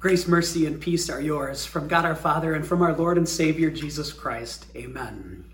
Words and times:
Grace, 0.00 0.28
mercy, 0.28 0.64
and 0.64 0.80
peace 0.80 1.10
are 1.10 1.20
yours 1.20 1.66
from 1.66 1.88
God 1.88 2.04
our 2.04 2.14
Father 2.14 2.54
and 2.54 2.64
from 2.64 2.82
our 2.82 2.94
Lord 2.94 3.18
and 3.18 3.28
Savior 3.28 3.68
Jesus 3.68 4.12
Christ. 4.12 4.66
Amen. 4.76 5.44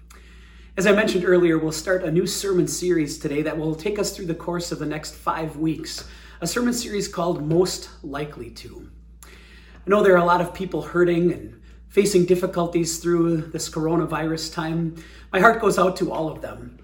As 0.76 0.86
I 0.86 0.92
mentioned 0.92 1.24
earlier, 1.24 1.56
we'll 1.56 1.72
start 1.72 2.04
a 2.04 2.12
new 2.12 2.26
sermon 2.26 2.68
series 2.68 3.16
today 3.16 3.40
that 3.40 3.56
will 3.56 3.74
take 3.74 3.98
us 3.98 4.14
through 4.14 4.26
the 4.26 4.34
course 4.34 4.70
of 4.70 4.78
the 4.78 4.84
next 4.84 5.14
five 5.14 5.56
weeks. 5.56 6.06
A 6.42 6.46
sermon 6.46 6.74
series 6.74 7.08
called 7.08 7.48
Most 7.48 7.88
Likely 8.02 8.50
to. 8.50 8.86
I 9.24 9.28
know 9.86 10.02
there 10.02 10.12
are 10.12 10.22
a 10.22 10.26
lot 10.26 10.42
of 10.42 10.52
people 10.52 10.82
hurting 10.82 11.32
and 11.32 11.62
facing 11.88 12.26
difficulties 12.26 12.98
through 12.98 13.38
this 13.38 13.70
coronavirus 13.70 14.52
time. 14.52 15.02
My 15.32 15.40
heart 15.40 15.58
goes 15.58 15.78
out 15.78 15.96
to 15.96 16.12
all 16.12 16.30
of 16.30 16.42
them 16.42 16.83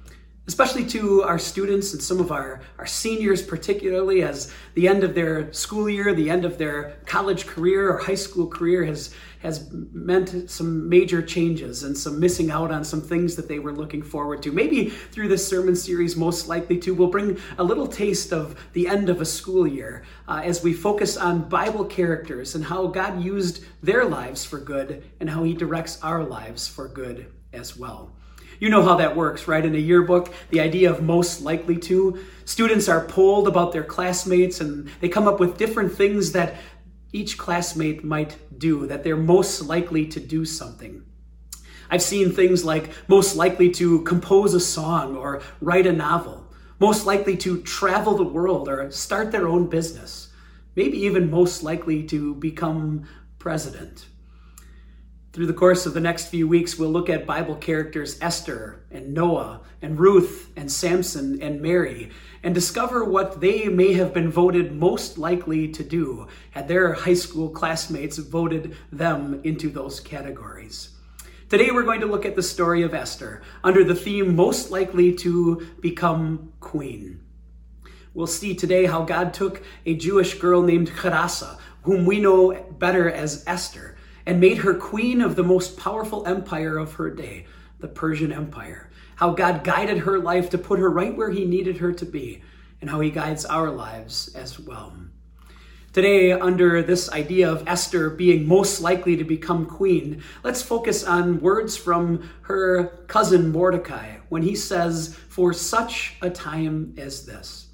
especially 0.50 0.84
to 0.84 1.22
our 1.22 1.38
students 1.38 1.92
and 1.92 2.02
some 2.02 2.18
of 2.18 2.32
our, 2.32 2.60
our 2.76 2.84
seniors, 2.84 3.40
particularly 3.40 4.24
as 4.24 4.52
the 4.74 4.88
end 4.88 5.04
of 5.04 5.14
their 5.14 5.52
school 5.52 5.88
year, 5.88 6.12
the 6.12 6.28
end 6.28 6.44
of 6.44 6.58
their 6.58 6.96
college 7.06 7.46
career 7.46 7.88
or 7.88 7.98
high 7.98 8.16
school 8.16 8.48
career 8.48 8.84
has, 8.84 9.14
has 9.42 9.70
meant 9.92 10.50
some 10.50 10.88
major 10.88 11.22
changes 11.22 11.84
and 11.84 11.96
some 11.96 12.18
missing 12.18 12.50
out 12.50 12.72
on 12.72 12.82
some 12.82 13.00
things 13.00 13.36
that 13.36 13.46
they 13.46 13.60
were 13.60 13.70
looking 13.70 14.02
forward 14.02 14.42
to. 14.42 14.50
Maybe 14.50 14.86
through 14.88 15.28
this 15.28 15.46
sermon 15.46 15.76
series, 15.76 16.16
most 16.16 16.48
likely 16.48 16.78
to, 16.78 16.94
we'll 16.94 17.06
bring 17.06 17.38
a 17.56 17.62
little 17.62 17.86
taste 17.86 18.32
of 18.32 18.60
the 18.72 18.88
end 18.88 19.08
of 19.08 19.20
a 19.20 19.24
school 19.24 19.68
year 19.68 20.02
uh, 20.26 20.40
as 20.42 20.64
we 20.64 20.72
focus 20.72 21.16
on 21.16 21.48
Bible 21.48 21.84
characters 21.84 22.56
and 22.56 22.64
how 22.64 22.88
God 22.88 23.22
used 23.22 23.64
their 23.84 24.04
lives 24.04 24.44
for 24.44 24.58
good 24.58 25.04
and 25.20 25.30
how 25.30 25.44
He 25.44 25.54
directs 25.54 26.02
our 26.02 26.24
lives 26.24 26.66
for 26.66 26.88
good 26.88 27.32
as 27.52 27.76
well. 27.76 28.10
You 28.60 28.68
know 28.68 28.82
how 28.82 28.96
that 28.96 29.16
works, 29.16 29.48
right? 29.48 29.64
In 29.64 29.74
a 29.74 29.78
yearbook, 29.78 30.32
the 30.50 30.60
idea 30.60 30.90
of 30.90 31.02
most 31.02 31.40
likely 31.40 31.78
to. 31.78 32.18
Students 32.44 32.88
are 32.90 33.06
polled 33.06 33.48
about 33.48 33.72
their 33.72 33.82
classmates 33.82 34.60
and 34.60 34.90
they 35.00 35.08
come 35.08 35.26
up 35.26 35.40
with 35.40 35.56
different 35.56 35.94
things 35.94 36.32
that 36.32 36.56
each 37.10 37.38
classmate 37.38 38.04
might 38.04 38.36
do, 38.58 38.86
that 38.86 39.02
they're 39.02 39.16
most 39.16 39.62
likely 39.62 40.06
to 40.06 40.20
do 40.20 40.44
something. 40.44 41.02
I've 41.90 42.02
seen 42.02 42.30
things 42.30 42.62
like 42.62 42.90
most 43.08 43.34
likely 43.34 43.70
to 43.72 44.02
compose 44.02 44.52
a 44.52 44.60
song 44.60 45.16
or 45.16 45.40
write 45.60 45.86
a 45.86 45.92
novel, 45.92 46.46
most 46.78 47.06
likely 47.06 47.36
to 47.38 47.62
travel 47.62 48.14
the 48.14 48.24
world 48.24 48.68
or 48.68 48.90
start 48.90 49.32
their 49.32 49.48
own 49.48 49.68
business, 49.68 50.32
maybe 50.76 50.98
even 50.98 51.30
most 51.30 51.62
likely 51.62 52.04
to 52.04 52.34
become 52.34 53.08
president. 53.38 54.06
Through 55.32 55.46
the 55.46 55.52
course 55.52 55.86
of 55.86 55.94
the 55.94 56.00
next 56.00 56.26
few 56.26 56.48
weeks, 56.48 56.76
we'll 56.76 56.90
look 56.90 57.08
at 57.08 57.24
Bible 57.24 57.54
characters 57.54 58.18
Esther 58.20 58.80
and 58.90 59.14
Noah 59.14 59.60
and 59.80 59.96
Ruth 59.96 60.50
and 60.56 60.70
Samson 60.72 61.40
and 61.40 61.60
Mary 61.60 62.10
and 62.42 62.52
discover 62.52 63.04
what 63.04 63.40
they 63.40 63.68
may 63.68 63.92
have 63.92 64.12
been 64.12 64.28
voted 64.28 64.72
most 64.72 65.18
likely 65.18 65.68
to 65.68 65.84
do 65.84 66.26
had 66.50 66.66
their 66.66 66.94
high 66.94 67.14
school 67.14 67.48
classmates 67.48 68.18
voted 68.18 68.76
them 68.90 69.40
into 69.44 69.70
those 69.70 70.00
categories. 70.00 70.88
Today, 71.48 71.70
we're 71.70 71.84
going 71.84 72.00
to 72.00 72.06
look 72.06 72.26
at 72.26 72.34
the 72.34 72.42
story 72.42 72.82
of 72.82 72.92
Esther 72.92 73.40
under 73.62 73.84
the 73.84 73.94
theme 73.94 74.34
most 74.34 74.72
likely 74.72 75.14
to 75.14 75.64
become 75.80 76.52
queen. 76.58 77.20
We'll 78.14 78.26
see 78.26 78.56
today 78.56 78.86
how 78.86 79.04
God 79.04 79.32
took 79.32 79.62
a 79.86 79.94
Jewish 79.94 80.40
girl 80.40 80.62
named 80.62 80.88
Hadassah, 80.88 81.58
whom 81.84 82.04
we 82.04 82.18
know 82.18 82.52
better 82.78 83.08
as 83.08 83.44
Esther 83.46 83.89
and 84.26 84.40
made 84.40 84.58
her 84.58 84.74
queen 84.74 85.20
of 85.20 85.36
the 85.36 85.42
most 85.42 85.76
powerful 85.76 86.26
empire 86.26 86.78
of 86.78 86.94
her 86.94 87.10
day, 87.10 87.46
the 87.78 87.88
Persian 87.88 88.32
Empire. 88.32 88.90
How 89.16 89.30
God 89.30 89.64
guided 89.64 89.98
her 89.98 90.18
life 90.18 90.50
to 90.50 90.58
put 90.58 90.78
her 90.78 90.90
right 90.90 91.16
where 91.16 91.30
He 91.30 91.44
needed 91.44 91.78
her 91.78 91.92
to 91.92 92.06
be, 92.06 92.42
and 92.80 92.88
how 92.88 93.00
He 93.00 93.10
guides 93.10 93.44
our 93.44 93.70
lives 93.70 94.34
as 94.34 94.58
well. 94.58 94.94
Today, 95.92 96.30
under 96.30 96.82
this 96.82 97.10
idea 97.10 97.50
of 97.50 97.66
Esther 97.66 98.10
being 98.10 98.46
most 98.46 98.80
likely 98.80 99.16
to 99.16 99.24
become 99.24 99.66
queen, 99.66 100.22
let's 100.44 100.62
focus 100.62 101.02
on 101.02 101.40
words 101.40 101.76
from 101.76 102.30
her 102.42 103.02
cousin 103.08 103.50
Mordecai 103.50 104.18
when 104.28 104.42
he 104.42 104.54
says, 104.54 105.16
For 105.28 105.52
such 105.52 106.14
a 106.22 106.30
time 106.30 106.94
as 106.96 107.26
this. 107.26 107.66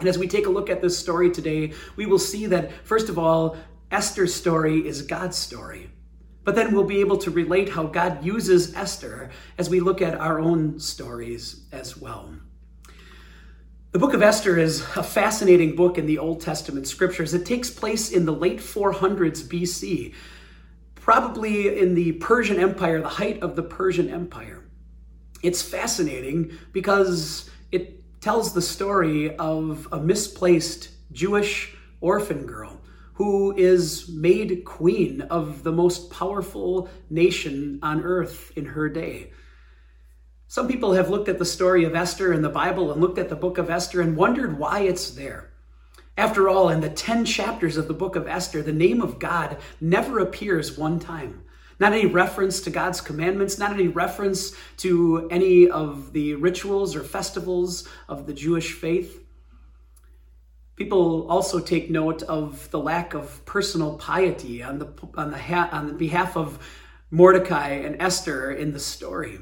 And 0.00 0.08
as 0.08 0.18
we 0.18 0.26
take 0.26 0.46
a 0.46 0.50
look 0.50 0.68
at 0.68 0.82
this 0.82 0.98
story 0.98 1.30
today, 1.30 1.74
we 1.94 2.06
will 2.06 2.18
see 2.18 2.46
that, 2.46 2.72
first 2.84 3.08
of 3.08 3.20
all, 3.20 3.56
Esther's 3.90 4.34
story 4.34 4.86
is 4.86 5.02
God's 5.02 5.36
story. 5.36 5.90
But 6.44 6.54
then 6.54 6.74
we'll 6.74 6.84
be 6.84 7.00
able 7.00 7.16
to 7.18 7.30
relate 7.30 7.70
how 7.70 7.84
God 7.84 8.24
uses 8.24 8.74
Esther 8.74 9.30
as 9.56 9.70
we 9.70 9.80
look 9.80 10.02
at 10.02 10.14
our 10.14 10.38
own 10.38 10.78
stories 10.78 11.64
as 11.72 11.96
well. 11.96 12.34
The 13.92 13.98
book 13.98 14.12
of 14.12 14.22
Esther 14.22 14.58
is 14.58 14.80
a 14.96 15.02
fascinating 15.02 15.76
book 15.76 15.96
in 15.98 16.06
the 16.06 16.18
Old 16.18 16.40
Testament 16.40 16.86
scriptures. 16.86 17.32
It 17.32 17.46
takes 17.46 17.70
place 17.70 18.10
in 18.10 18.26
the 18.26 18.32
late 18.32 18.58
400s 18.58 19.44
BC, 19.44 20.12
probably 20.96 21.78
in 21.78 21.94
the 21.94 22.12
Persian 22.12 22.58
Empire, 22.58 23.00
the 23.00 23.08
height 23.08 23.42
of 23.42 23.56
the 23.56 23.62
Persian 23.62 24.10
Empire. 24.10 24.64
It's 25.42 25.62
fascinating 25.62 26.58
because 26.72 27.48
it 27.70 28.20
tells 28.20 28.52
the 28.52 28.62
story 28.62 29.36
of 29.36 29.86
a 29.92 30.00
misplaced 30.00 30.90
Jewish 31.12 31.76
orphan 32.00 32.46
girl 32.46 32.80
who 33.14 33.54
is 33.56 34.08
made 34.08 34.64
queen 34.64 35.22
of 35.22 35.62
the 35.62 35.72
most 35.72 36.10
powerful 36.10 36.88
nation 37.10 37.78
on 37.82 38.02
earth 38.02 38.52
in 38.56 38.64
her 38.64 38.88
day. 38.88 39.32
Some 40.48 40.68
people 40.68 40.92
have 40.92 41.10
looked 41.10 41.28
at 41.28 41.38
the 41.38 41.44
story 41.44 41.84
of 41.84 41.94
Esther 41.94 42.32
in 42.32 42.42
the 42.42 42.48
Bible 42.48 42.92
and 42.92 43.00
looked 43.00 43.18
at 43.18 43.28
the 43.28 43.36
book 43.36 43.58
of 43.58 43.70
Esther 43.70 44.00
and 44.00 44.16
wondered 44.16 44.58
why 44.58 44.80
it's 44.80 45.10
there. 45.10 45.50
After 46.16 46.48
all, 46.48 46.68
in 46.68 46.80
the 46.80 46.90
10 46.90 47.24
chapters 47.24 47.76
of 47.76 47.88
the 47.88 47.94
book 47.94 48.14
of 48.14 48.28
Esther, 48.28 48.62
the 48.62 48.72
name 48.72 49.00
of 49.00 49.18
God 49.18 49.56
never 49.80 50.20
appears 50.20 50.78
one 50.78 51.00
time. 51.00 51.42
Not 51.80 51.92
any 51.92 52.06
reference 52.06 52.60
to 52.62 52.70
God's 52.70 53.00
commandments, 53.00 53.58
not 53.58 53.72
any 53.72 53.88
reference 53.88 54.54
to 54.76 55.26
any 55.30 55.68
of 55.68 56.12
the 56.12 56.34
rituals 56.34 56.94
or 56.94 57.02
festivals 57.02 57.88
of 58.08 58.26
the 58.26 58.32
Jewish 58.32 58.74
faith. 58.74 59.23
People 60.76 61.28
also 61.28 61.60
take 61.60 61.90
note 61.90 62.22
of 62.24 62.70
the 62.70 62.80
lack 62.80 63.14
of 63.14 63.44
personal 63.46 63.96
piety 63.96 64.62
on 64.62 64.78
the, 64.80 64.88
on 65.14 65.30
the, 65.30 65.38
ha- 65.38 65.68
on 65.70 65.86
the 65.86 65.94
behalf 65.94 66.36
of 66.36 66.58
Mordecai 67.10 67.68
and 67.68 68.00
Esther 68.02 68.50
in 68.50 68.72
the 68.72 68.80
story. 68.80 69.38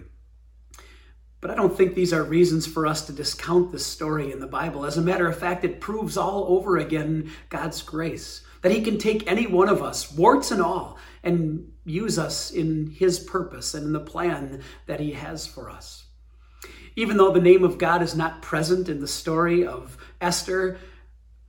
But 1.41 1.50
I 1.50 1.54
don't 1.54 1.76
think 1.76 1.94
these 1.94 2.12
are 2.12 2.22
reasons 2.22 2.66
for 2.66 2.87
us 2.87 3.06
to 3.06 3.12
discount 3.12 3.72
this 3.72 3.84
story 3.84 4.31
in 4.31 4.41
the 4.41 4.47
Bible. 4.47 4.84
As 4.84 4.97
a 4.98 5.03
matter 5.03 5.26
of 5.26 5.38
fact, 5.38 5.65
it 5.65 5.81
proves 5.81 6.16
all 6.16 6.44
over 6.48 6.76
again 6.76 7.32
God's 7.48 7.82
grace. 7.82 8.44
That 8.60 8.71
He 8.71 8.82
can 8.82 8.98
take 8.98 9.28
any 9.28 9.48
one 9.48 9.69
of 9.69 9.82
us, 9.82 10.12
warts 10.12 10.53
and 10.53 10.62
all, 10.62 10.98
and 11.25 11.72
use 11.84 12.16
us 12.19 12.53
in 12.53 12.91
His 12.91 13.19
purpose 13.19 13.75
and 13.75 13.87
in 13.87 13.92
the 13.92 14.00
plan 14.00 14.62
that 14.87 15.00
He 15.00 15.12
has 15.12 15.47
for 15.47 15.69
us. 15.69 16.04
Even 16.94 17.16
though 17.16 17.32
the 17.32 17.41
name 17.41 17.65
of 17.65 17.78
God 17.78 18.03
is 18.03 18.15
not 18.15 18.42
present 18.42 18.88
in 18.88 19.00
the 19.00 19.09
story 19.09 19.66
of 19.66 19.97
Esther, 20.21 20.78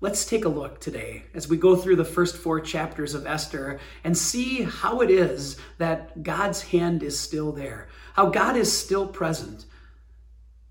Let's 0.04 0.26
take 0.26 0.44
a 0.44 0.50
look 0.50 0.82
today 0.82 1.24
as 1.34 1.48
we 1.48 1.56
go 1.56 1.78
through 1.78 1.96
the 1.96 2.04
first 2.04 2.36
four 2.36 2.60
chapters 2.60 3.14
of 3.14 3.26
Esther 3.26 3.80
and 4.04 4.18
see 4.18 4.64
how 4.64 5.00
it 5.00 5.10
is 5.10 5.56
that 5.78 6.24
God's 6.24 6.62
hand 6.62 7.04
is 7.04 7.18
still 7.18 7.54
there, 7.54 7.88
how 8.14 8.26
God 8.26 8.58
is 8.58 8.78
still 8.78 9.08
present. 9.08 9.64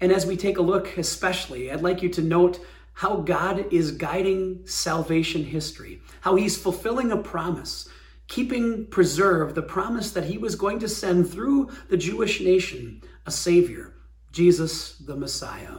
And 0.03 0.13
as 0.13 0.27
we 0.27 0.37
take 0.37 0.59
a 0.59 0.63
look, 0.63 0.99
especially, 0.99 1.73
I'd 1.73 1.81
like 1.81 2.03
you 2.03 2.11
to 2.11 2.21
note 2.21 2.61
how 2.93 3.23
God 3.23 3.73
is 3.73 3.93
guiding 3.93 4.67
salvation 4.67 5.45
history, 5.45 6.03
how 6.21 6.37
He's 6.37 6.61
fulfilling 6.61 7.11
a 7.11 7.17
promise, 7.17 7.89
keeping 8.29 8.85
preserved 8.89 9.55
the 9.55 9.63
promise 9.63 10.11
that 10.11 10.27
He 10.27 10.37
was 10.37 10.57
going 10.57 10.79
to 10.81 10.91
send 10.91 11.31
through 11.31 11.71
the 11.89 11.97
Jewish 11.97 12.43
nation 12.43 13.03
a 13.25 13.31
Savior, 13.31 13.95
Jesus 14.31 14.99
the 14.99 15.17
Messiah. 15.17 15.79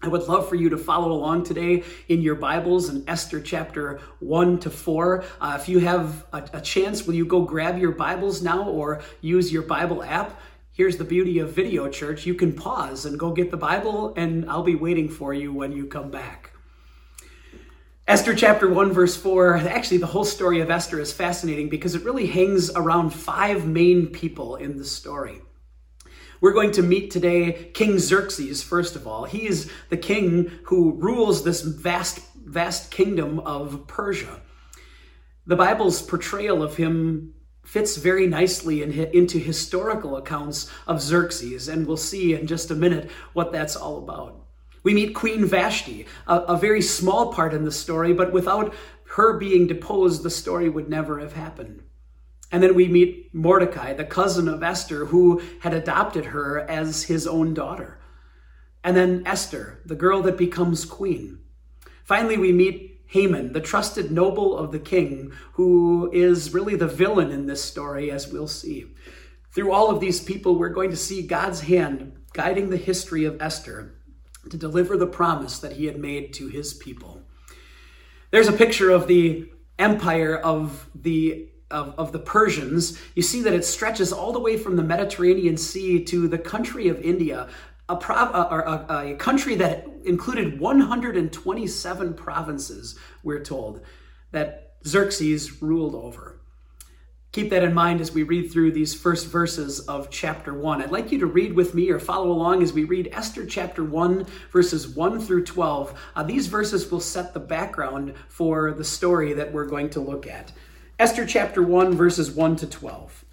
I 0.00 0.06
would 0.06 0.28
love 0.28 0.48
for 0.48 0.54
you 0.54 0.68
to 0.70 0.78
follow 0.78 1.10
along 1.10 1.42
today 1.42 1.82
in 2.06 2.22
your 2.22 2.36
Bibles 2.36 2.88
in 2.88 3.02
Esther 3.08 3.40
chapter 3.40 3.98
1 4.20 4.60
to 4.60 4.70
4. 4.70 5.24
Uh, 5.40 5.58
if 5.60 5.68
you 5.68 5.80
have 5.80 6.24
a, 6.32 6.48
a 6.52 6.60
chance, 6.60 7.04
will 7.04 7.14
you 7.14 7.26
go 7.26 7.42
grab 7.42 7.78
your 7.78 7.90
Bibles 7.90 8.40
now 8.40 8.68
or 8.68 9.02
use 9.22 9.52
your 9.52 9.62
Bible 9.62 10.04
app? 10.04 10.40
Here's 10.70 10.98
the 10.98 11.04
beauty 11.04 11.40
of 11.40 11.52
video 11.52 11.88
church. 11.88 12.26
You 12.26 12.34
can 12.34 12.52
pause 12.52 13.06
and 13.06 13.18
go 13.18 13.32
get 13.32 13.50
the 13.50 13.56
Bible, 13.56 14.14
and 14.16 14.48
I'll 14.48 14.62
be 14.62 14.76
waiting 14.76 15.08
for 15.08 15.34
you 15.34 15.52
when 15.52 15.72
you 15.72 15.86
come 15.86 16.12
back. 16.12 16.52
Esther 18.06 18.36
chapter 18.36 18.72
1, 18.72 18.92
verse 18.92 19.16
4. 19.16 19.56
Actually, 19.56 19.98
the 19.98 20.06
whole 20.06 20.24
story 20.24 20.60
of 20.60 20.70
Esther 20.70 21.00
is 21.00 21.12
fascinating 21.12 21.68
because 21.68 21.96
it 21.96 22.04
really 22.04 22.28
hangs 22.28 22.70
around 22.70 23.10
five 23.10 23.66
main 23.66 24.06
people 24.06 24.54
in 24.54 24.78
the 24.78 24.84
story. 24.84 25.40
We're 26.40 26.52
going 26.52 26.70
to 26.72 26.82
meet 26.82 27.10
today 27.10 27.70
King 27.74 27.98
Xerxes, 27.98 28.62
first 28.62 28.94
of 28.94 29.06
all. 29.06 29.24
He 29.24 29.48
is 29.48 29.70
the 29.88 29.96
king 29.96 30.50
who 30.64 30.92
rules 30.92 31.42
this 31.42 31.62
vast, 31.62 32.20
vast 32.36 32.92
kingdom 32.92 33.40
of 33.40 33.86
Persia. 33.88 34.40
The 35.46 35.56
Bible's 35.56 36.00
portrayal 36.00 36.62
of 36.62 36.76
him 36.76 37.34
fits 37.64 37.96
very 37.96 38.26
nicely 38.26 38.82
in, 38.82 38.92
into 38.92 39.38
historical 39.38 40.16
accounts 40.16 40.70
of 40.86 41.02
Xerxes, 41.02 41.68
and 41.68 41.86
we'll 41.86 41.96
see 41.96 42.34
in 42.34 42.46
just 42.46 42.70
a 42.70 42.74
minute 42.74 43.10
what 43.32 43.50
that's 43.50 43.74
all 43.74 43.98
about. 43.98 44.44
We 44.84 44.94
meet 44.94 45.14
Queen 45.14 45.44
Vashti, 45.44 46.06
a, 46.28 46.36
a 46.40 46.56
very 46.56 46.80
small 46.82 47.32
part 47.32 47.52
in 47.52 47.64
the 47.64 47.72
story, 47.72 48.12
but 48.12 48.32
without 48.32 48.74
her 49.16 49.38
being 49.38 49.66
deposed, 49.66 50.22
the 50.22 50.30
story 50.30 50.68
would 50.68 50.88
never 50.88 51.18
have 51.18 51.32
happened. 51.32 51.82
And 52.50 52.62
then 52.62 52.74
we 52.74 52.88
meet 52.88 53.32
Mordecai, 53.34 53.92
the 53.92 54.04
cousin 54.04 54.48
of 54.48 54.62
Esther, 54.62 55.06
who 55.06 55.42
had 55.60 55.74
adopted 55.74 56.26
her 56.26 56.60
as 56.60 57.04
his 57.04 57.26
own 57.26 57.52
daughter. 57.54 57.98
And 58.82 58.96
then 58.96 59.22
Esther, 59.26 59.80
the 59.84 59.96
girl 59.96 60.22
that 60.22 60.38
becomes 60.38 60.84
queen. 60.84 61.40
Finally, 62.04 62.38
we 62.38 62.52
meet 62.52 63.02
Haman, 63.08 63.52
the 63.52 63.60
trusted 63.60 64.10
noble 64.10 64.56
of 64.56 64.72
the 64.72 64.78
king, 64.78 65.32
who 65.52 66.10
is 66.12 66.54
really 66.54 66.74
the 66.74 66.86
villain 66.86 67.30
in 67.30 67.46
this 67.46 67.62
story, 67.62 68.10
as 68.10 68.28
we'll 68.28 68.48
see. 68.48 68.86
Through 69.52 69.72
all 69.72 69.90
of 69.90 70.00
these 70.00 70.20
people, 70.20 70.56
we're 70.56 70.68
going 70.68 70.90
to 70.90 70.96
see 70.96 71.26
God's 71.26 71.60
hand 71.60 72.12
guiding 72.32 72.70
the 72.70 72.76
history 72.76 73.24
of 73.24 73.40
Esther 73.40 73.94
to 74.50 74.56
deliver 74.56 74.96
the 74.96 75.06
promise 75.06 75.58
that 75.58 75.72
he 75.72 75.86
had 75.86 75.98
made 75.98 76.32
to 76.34 76.48
his 76.48 76.74
people. 76.74 77.22
There's 78.30 78.48
a 78.48 78.52
picture 78.52 78.90
of 78.90 79.06
the 79.06 79.50
empire 79.78 80.36
of 80.36 80.88
the 80.94 81.48
of, 81.70 81.94
of 81.98 82.12
the 82.12 82.18
Persians. 82.18 83.00
You 83.14 83.22
see 83.22 83.42
that 83.42 83.52
it 83.52 83.64
stretches 83.64 84.12
all 84.12 84.32
the 84.32 84.40
way 84.40 84.56
from 84.56 84.76
the 84.76 84.82
Mediterranean 84.82 85.56
Sea 85.56 86.02
to 86.04 86.28
the 86.28 86.38
country 86.38 86.88
of 86.88 87.00
India, 87.00 87.48
a, 87.88 87.96
prov- 87.96 88.34
a, 88.34 88.92
a, 88.92 89.12
a 89.12 89.16
country 89.16 89.54
that 89.56 89.86
included 90.04 90.60
127 90.60 92.14
provinces, 92.14 92.98
we're 93.22 93.42
told, 93.42 93.82
that 94.30 94.74
Xerxes 94.86 95.62
ruled 95.62 95.94
over. 95.94 96.40
Keep 97.32 97.50
that 97.50 97.62
in 97.62 97.74
mind 97.74 98.00
as 98.00 98.12
we 98.12 98.22
read 98.22 98.50
through 98.50 98.72
these 98.72 98.94
first 98.94 99.26
verses 99.26 99.80
of 99.80 100.08
chapter 100.08 100.54
1. 100.54 100.82
I'd 100.82 100.90
like 100.90 101.12
you 101.12 101.18
to 101.18 101.26
read 101.26 101.52
with 101.52 101.74
me 101.74 101.90
or 101.90 102.00
follow 102.00 102.30
along 102.30 102.62
as 102.62 102.72
we 102.72 102.84
read 102.84 103.10
Esther 103.12 103.44
chapter 103.44 103.84
1, 103.84 104.26
verses 104.50 104.88
1 104.88 105.20
through 105.20 105.44
12. 105.44 106.00
Uh, 106.16 106.22
these 106.22 106.46
verses 106.46 106.90
will 106.90 107.00
set 107.00 107.34
the 107.34 107.40
background 107.40 108.14
for 108.28 108.72
the 108.72 108.84
story 108.84 109.34
that 109.34 109.52
we're 109.52 109.66
going 109.66 109.90
to 109.90 110.00
look 110.00 110.26
at. 110.26 110.52
Esther 110.98 111.24
chapter 111.24 111.62
1, 111.62 111.94
verses 111.94 112.28
1 112.28 112.56
to 112.56 112.66
12. 112.66 113.24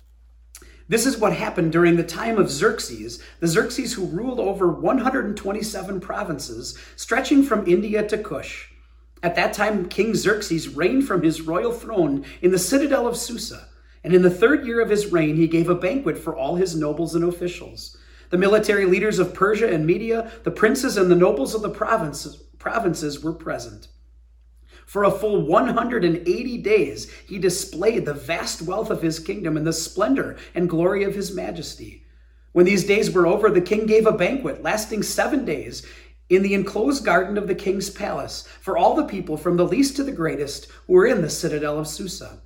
This 0.87 1.07
is 1.07 1.17
what 1.17 1.33
happened 1.33 1.71
during 1.71 1.95
the 1.95 2.03
time 2.03 2.37
of 2.37 2.51
Xerxes, 2.51 3.19
the 3.39 3.47
Xerxes 3.47 3.93
who 3.93 4.05
ruled 4.05 4.39
over 4.39 4.67
127 4.67 5.99
provinces, 5.99 6.77
stretching 6.95 7.41
from 7.41 7.65
India 7.65 8.07
to 8.07 8.19
Cush. 8.19 8.69
At 9.23 9.33
that 9.37 9.53
time, 9.53 9.89
King 9.89 10.13
Xerxes 10.13 10.75
reigned 10.75 11.07
from 11.07 11.23
his 11.23 11.41
royal 11.41 11.71
throne 11.71 12.23
in 12.39 12.51
the 12.51 12.59
citadel 12.59 13.07
of 13.07 13.17
Susa. 13.17 13.67
And 14.03 14.13
in 14.13 14.21
the 14.21 14.29
third 14.29 14.67
year 14.67 14.79
of 14.79 14.91
his 14.91 15.11
reign, 15.11 15.35
he 15.35 15.47
gave 15.47 15.67
a 15.67 15.73
banquet 15.73 16.19
for 16.19 16.35
all 16.35 16.57
his 16.57 16.75
nobles 16.75 17.15
and 17.15 17.23
officials. 17.23 17.97
The 18.29 18.37
military 18.37 18.85
leaders 18.85 19.17
of 19.17 19.33
Persia 19.33 19.73
and 19.73 19.87
Media, 19.87 20.31
the 20.43 20.51
princes 20.51 20.97
and 20.97 21.09
the 21.09 21.15
nobles 21.15 21.55
of 21.55 21.63
the 21.63 21.71
provinces, 21.71 22.35
provinces 22.59 23.23
were 23.23 23.33
present. 23.33 23.87
For 24.85 25.03
a 25.03 25.11
full 25.11 25.41
180 25.41 26.57
days, 26.59 27.11
he 27.27 27.39
displayed 27.39 28.05
the 28.05 28.13
vast 28.13 28.61
wealth 28.61 28.89
of 28.89 29.01
his 29.01 29.19
kingdom 29.19 29.57
and 29.57 29.65
the 29.65 29.73
splendor 29.73 30.37
and 30.53 30.69
glory 30.69 31.03
of 31.03 31.15
his 31.15 31.33
majesty. 31.33 32.03
When 32.51 32.65
these 32.65 32.85
days 32.85 33.11
were 33.11 33.27
over, 33.27 33.49
the 33.49 33.61
king 33.61 33.85
gave 33.85 34.05
a 34.05 34.11
banquet 34.11 34.63
lasting 34.63 35.03
seven 35.03 35.43
days 35.43 35.85
in 36.29 36.41
the 36.41 36.53
enclosed 36.53 37.03
garden 37.03 37.37
of 37.37 37.47
the 37.47 37.55
king's 37.55 37.89
palace 37.89 38.47
for 38.61 38.77
all 38.77 38.95
the 38.95 39.03
people, 39.03 39.37
from 39.37 39.57
the 39.57 39.67
least 39.67 39.95
to 39.97 40.03
the 40.03 40.11
greatest, 40.11 40.67
who 40.87 40.93
were 40.93 41.05
in 41.05 41.21
the 41.21 41.29
citadel 41.29 41.77
of 41.77 41.87
Susa. 41.87 42.39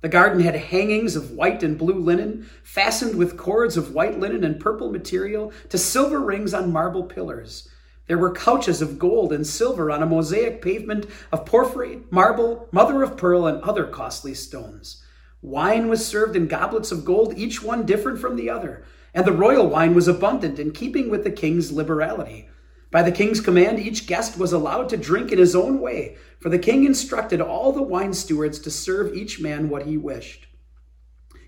The 0.00 0.08
garden 0.08 0.40
had 0.40 0.56
hangings 0.56 1.16
of 1.16 1.30
white 1.30 1.62
and 1.62 1.78
blue 1.78 1.98
linen, 1.98 2.50
fastened 2.62 3.14
with 3.14 3.38
cords 3.38 3.76
of 3.76 3.94
white 3.94 4.18
linen 4.18 4.44
and 4.44 4.60
purple 4.60 4.90
material 4.90 5.52
to 5.70 5.78
silver 5.78 6.20
rings 6.20 6.52
on 6.52 6.72
marble 6.72 7.04
pillars. 7.04 7.68
There 8.06 8.18
were 8.18 8.32
couches 8.32 8.82
of 8.82 8.98
gold 8.98 9.32
and 9.32 9.46
silver 9.46 9.90
on 9.90 10.02
a 10.02 10.06
mosaic 10.06 10.60
pavement 10.60 11.06
of 11.32 11.46
porphyry, 11.46 12.02
marble, 12.10 12.68
mother 12.70 13.02
of 13.02 13.16
pearl, 13.16 13.46
and 13.46 13.62
other 13.62 13.86
costly 13.86 14.34
stones. 14.34 15.02
Wine 15.40 15.88
was 15.88 16.06
served 16.06 16.36
in 16.36 16.46
goblets 16.46 16.92
of 16.92 17.04
gold, 17.04 17.34
each 17.36 17.62
one 17.62 17.86
different 17.86 18.18
from 18.18 18.36
the 18.36 18.50
other, 18.50 18.84
and 19.14 19.24
the 19.24 19.32
royal 19.32 19.66
wine 19.66 19.94
was 19.94 20.08
abundant 20.08 20.58
in 20.58 20.72
keeping 20.72 21.08
with 21.08 21.24
the 21.24 21.30
king's 21.30 21.72
liberality. 21.72 22.48
By 22.90 23.02
the 23.02 23.12
king's 23.12 23.40
command, 23.40 23.78
each 23.78 24.06
guest 24.06 24.38
was 24.38 24.52
allowed 24.52 24.88
to 24.90 24.96
drink 24.96 25.32
in 25.32 25.38
his 25.38 25.56
own 25.56 25.80
way, 25.80 26.16
for 26.40 26.48
the 26.48 26.58
king 26.58 26.84
instructed 26.84 27.40
all 27.40 27.72
the 27.72 27.82
wine 27.82 28.12
stewards 28.12 28.58
to 28.60 28.70
serve 28.70 29.14
each 29.14 29.40
man 29.40 29.68
what 29.68 29.86
he 29.86 29.96
wished. 29.96 30.46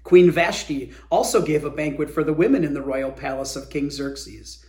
Queen 0.02 0.30
Vashti 0.30 0.92
also 1.10 1.42
gave 1.42 1.64
a 1.64 1.70
banquet 1.70 2.10
for 2.10 2.24
the 2.24 2.32
women 2.32 2.64
in 2.64 2.74
the 2.74 2.82
royal 2.82 3.12
palace 3.12 3.56
of 3.56 3.70
King 3.70 3.90
Xerxes. 3.90 4.64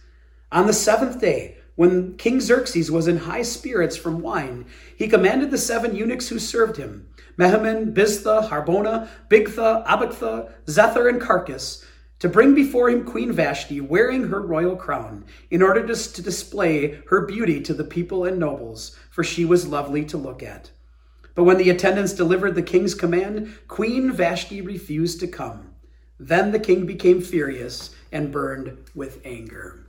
On 0.51 0.67
the 0.67 0.73
seventh 0.73 1.19
day, 1.19 1.57
when 1.77 2.17
King 2.17 2.41
Xerxes 2.41 2.91
was 2.91 3.07
in 3.07 3.17
high 3.17 3.43
spirits 3.43 3.95
from 3.95 4.19
wine, 4.19 4.65
he 4.97 5.07
commanded 5.07 5.51
the 5.51 5.59
seven 5.59 5.95
eunuchs 5.95 6.27
who 6.27 6.39
served 6.39 6.75
him 6.75 7.07
Mehuman, 7.37 7.93
Biztha, 7.93 8.49
Harbona, 8.49 9.07
Bigtha, 9.29 9.85
Abagtha, 9.85 10.51
Zethar, 10.65 11.07
and 11.07 11.21
Karkas 11.21 11.85
to 12.17 12.27
bring 12.27 12.55
before 12.55 12.89
him 12.89 13.05
Queen 13.05 13.31
Vashti 13.31 13.79
wearing 13.79 14.29
her 14.29 14.41
royal 14.41 14.75
crown, 14.75 15.23
in 15.51 15.61
order 15.61 15.85
to, 15.85 16.13
to, 16.13 16.21
display 16.23 16.99
her 17.09 17.27
beauty 17.27 17.61
to 17.61 17.75
the 17.75 17.83
people 17.83 18.25
and 18.25 18.39
nobles, 18.39 18.97
for 19.11 19.23
she 19.23 19.45
was 19.45 19.67
lovely 19.67 20.03
to 20.05 20.17
look 20.17 20.41
at. 20.41 20.71
But 21.35 21.43
when 21.43 21.57
the 21.57 21.69
attendants 21.69 22.13
delivered 22.13 22.55
the 22.55 22.63
king's 22.63 22.95
command, 22.95 23.53
Queen 23.67 24.11
Vashti 24.11 24.61
refused 24.61 25.19
to 25.19 25.27
come. 25.27 25.75
Then 26.19 26.51
the 26.51 26.59
king 26.59 26.87
became 26.87 27.21
furious 27.21 27.95
and 28.11 28.31
burned 28.31 28.79
with 28.95 29.21
anger. 29.23 29.86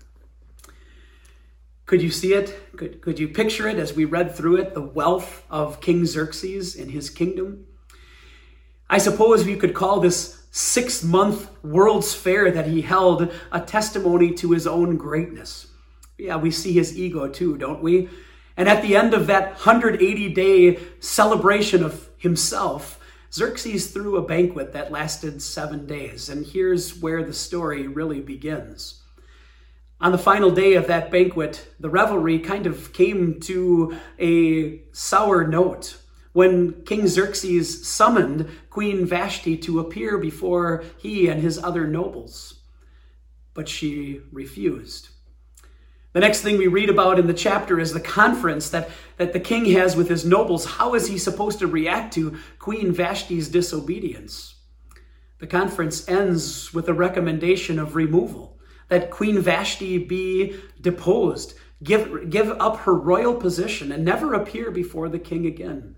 Could 1.89 2.03
you 2.03 2.11
see 2.11 2.35
it? 2.35 2.77
Could, 2.77 3.01
could 3.01 3.19
you 3.19 3.29
picture 3.29 3.67
it 3.67 3.79
as 3.79 3.95
we 3.95 4.05
read 4.05 4.35
through 4.35 4.59
it, 4.59 4.75
the 4.75 4.83
wealth 4.83 5.47
of 5.49 5.81
King 5.81 6.05
Xerxes 6.05 6.77
in 6.77 6.91
his 6.91 7.09
kingdom? 7.09 7.67
I 8.91 8.99
suppose 8.99 9.47
you 9.47 9.57
could 9.57 9.73
call 9.73 9.99
this 9.99 10.43
six 10.51 11.03
month 11.03 11.49
World's 11.65 12.13
Fair 12.13 12.51
that 12.51 12.67
he 12.67 12.83
held 12.83 13.33
a 13.51 13.61
testimony 13.63 14.35
to 14.35 14.51
his 14.53 14.67
own 14.67 14.99
greatness. 14.99 15.69
Yeah, 16.19 16.37
we 16.37 16.51
see 16.51 16.75
his 16.75 16.95
ego 16.95 17.27
too, 17.27 17.57
don't 17.57 17.83
we? 17.83 18.11
And 18.55 18.69
at 18.69 18.83
the 18.83 18.95
end 18.95 19.15
of 19.15 19.27
that 19.29 19.53
180 19.53 20.29
day 20.35 20.79
celebration 21.01 21.83
of 21.83 22.11
himself, 22.19 23.01
Xerxes 23.33 23.93
threw 23.93 24.19
a 24.19 24.27
banquet 24.27 24.75
that 24.75 24.93
lasted 24.93 25.41
seven 25.41 25.87
days. 25.87 26.29
And 26.29 26.45
here's 26.45 27.01
where 27.01 27.25
the 27.25 27.33
story 27.33 27.87
really 27.87 28.21
begins. 28.21 29.01
On 30.01 30.13
the 30.13 30.19
final 30.19 30.53
day 30.53 30.75
of 30.75 30.87
that 30.87 31.11
banquet, 31.11 31.75
the 31.81 31.91
revelry 31.91 32.39
kind 32.39 32.67
of 32.67 32.93
came 32.93 33.41
to 33.41 33.99
a 34.21 34.81
sour 34.93 35.45
note 35.45 35.99
when 36.33 36.85
King 36.85 37.09
Xerxes 37.09 37.85
summoned 37.87 38.49
Queen 38.71 39.05
Vashti 39.05 39.57
to 39.57 39.81
appear 39.81 40.17
before 40.17 40.85
he 40.99 41.27
and 41.27 41.43
his 41.43 41.59
other 41.59 41.85
nobles. 41.89 42.61
But 43.55 43.69
she 43.69 44.21
refused. 44.31 45.09
The 46.13 46.21
next 46.21 46.43
thing 46.43 46.59
we 46.59 46.69
read 46.69 46.91
about 46.91 47.19
in 47.19 47.27
the 47.27 47.35
chapter 47.35 47.81
is 47.81 47.93
the 47.93 48.01
conference 48.01 48.71
that, 48.71 48.91
that 49.17 49.33
the 49.33 49.41
king 49.41 49.65
has 49.73 49.97
with 49.97 50.09
his 50.09 50.25
nobles. 50.25 50.65
How 50.65 50.95
is 50.95 51.09
he 51.09 51.19
supposed 51.19 51.59
to 51.59 51.67
react 51.67 52.15
to 52.15 52.39
Queen 52.61 52.93
Vashti's 52.93 53.49
disobedience? 53.49 54.55
The 55.39 55.49
conference 55.49 56.09
ends 56.09 56.73
with 56.73 56.89
a 56.89 56.95
recommendation 56.95 57.81
of 57.81 57.97
removal 57.97 58.58
that 58.89 59.11
Queen 59.11 59.39
Vashti 59.41 59.99
be 59.99 60.57
deposed, 60.81 61.55
give, 61.83 62.31
give 62.31 62.51
up 62.61 62.79
her 62.79 62.95
royal 62.95 63.35
position, 63.35 63.93
and 63.93 64.05
never 64.05 64.35
appear 64.35 64.71
before 64.71 65.09
the 65.09 65.19
king 65.19 65.47
again. 65.47 65.97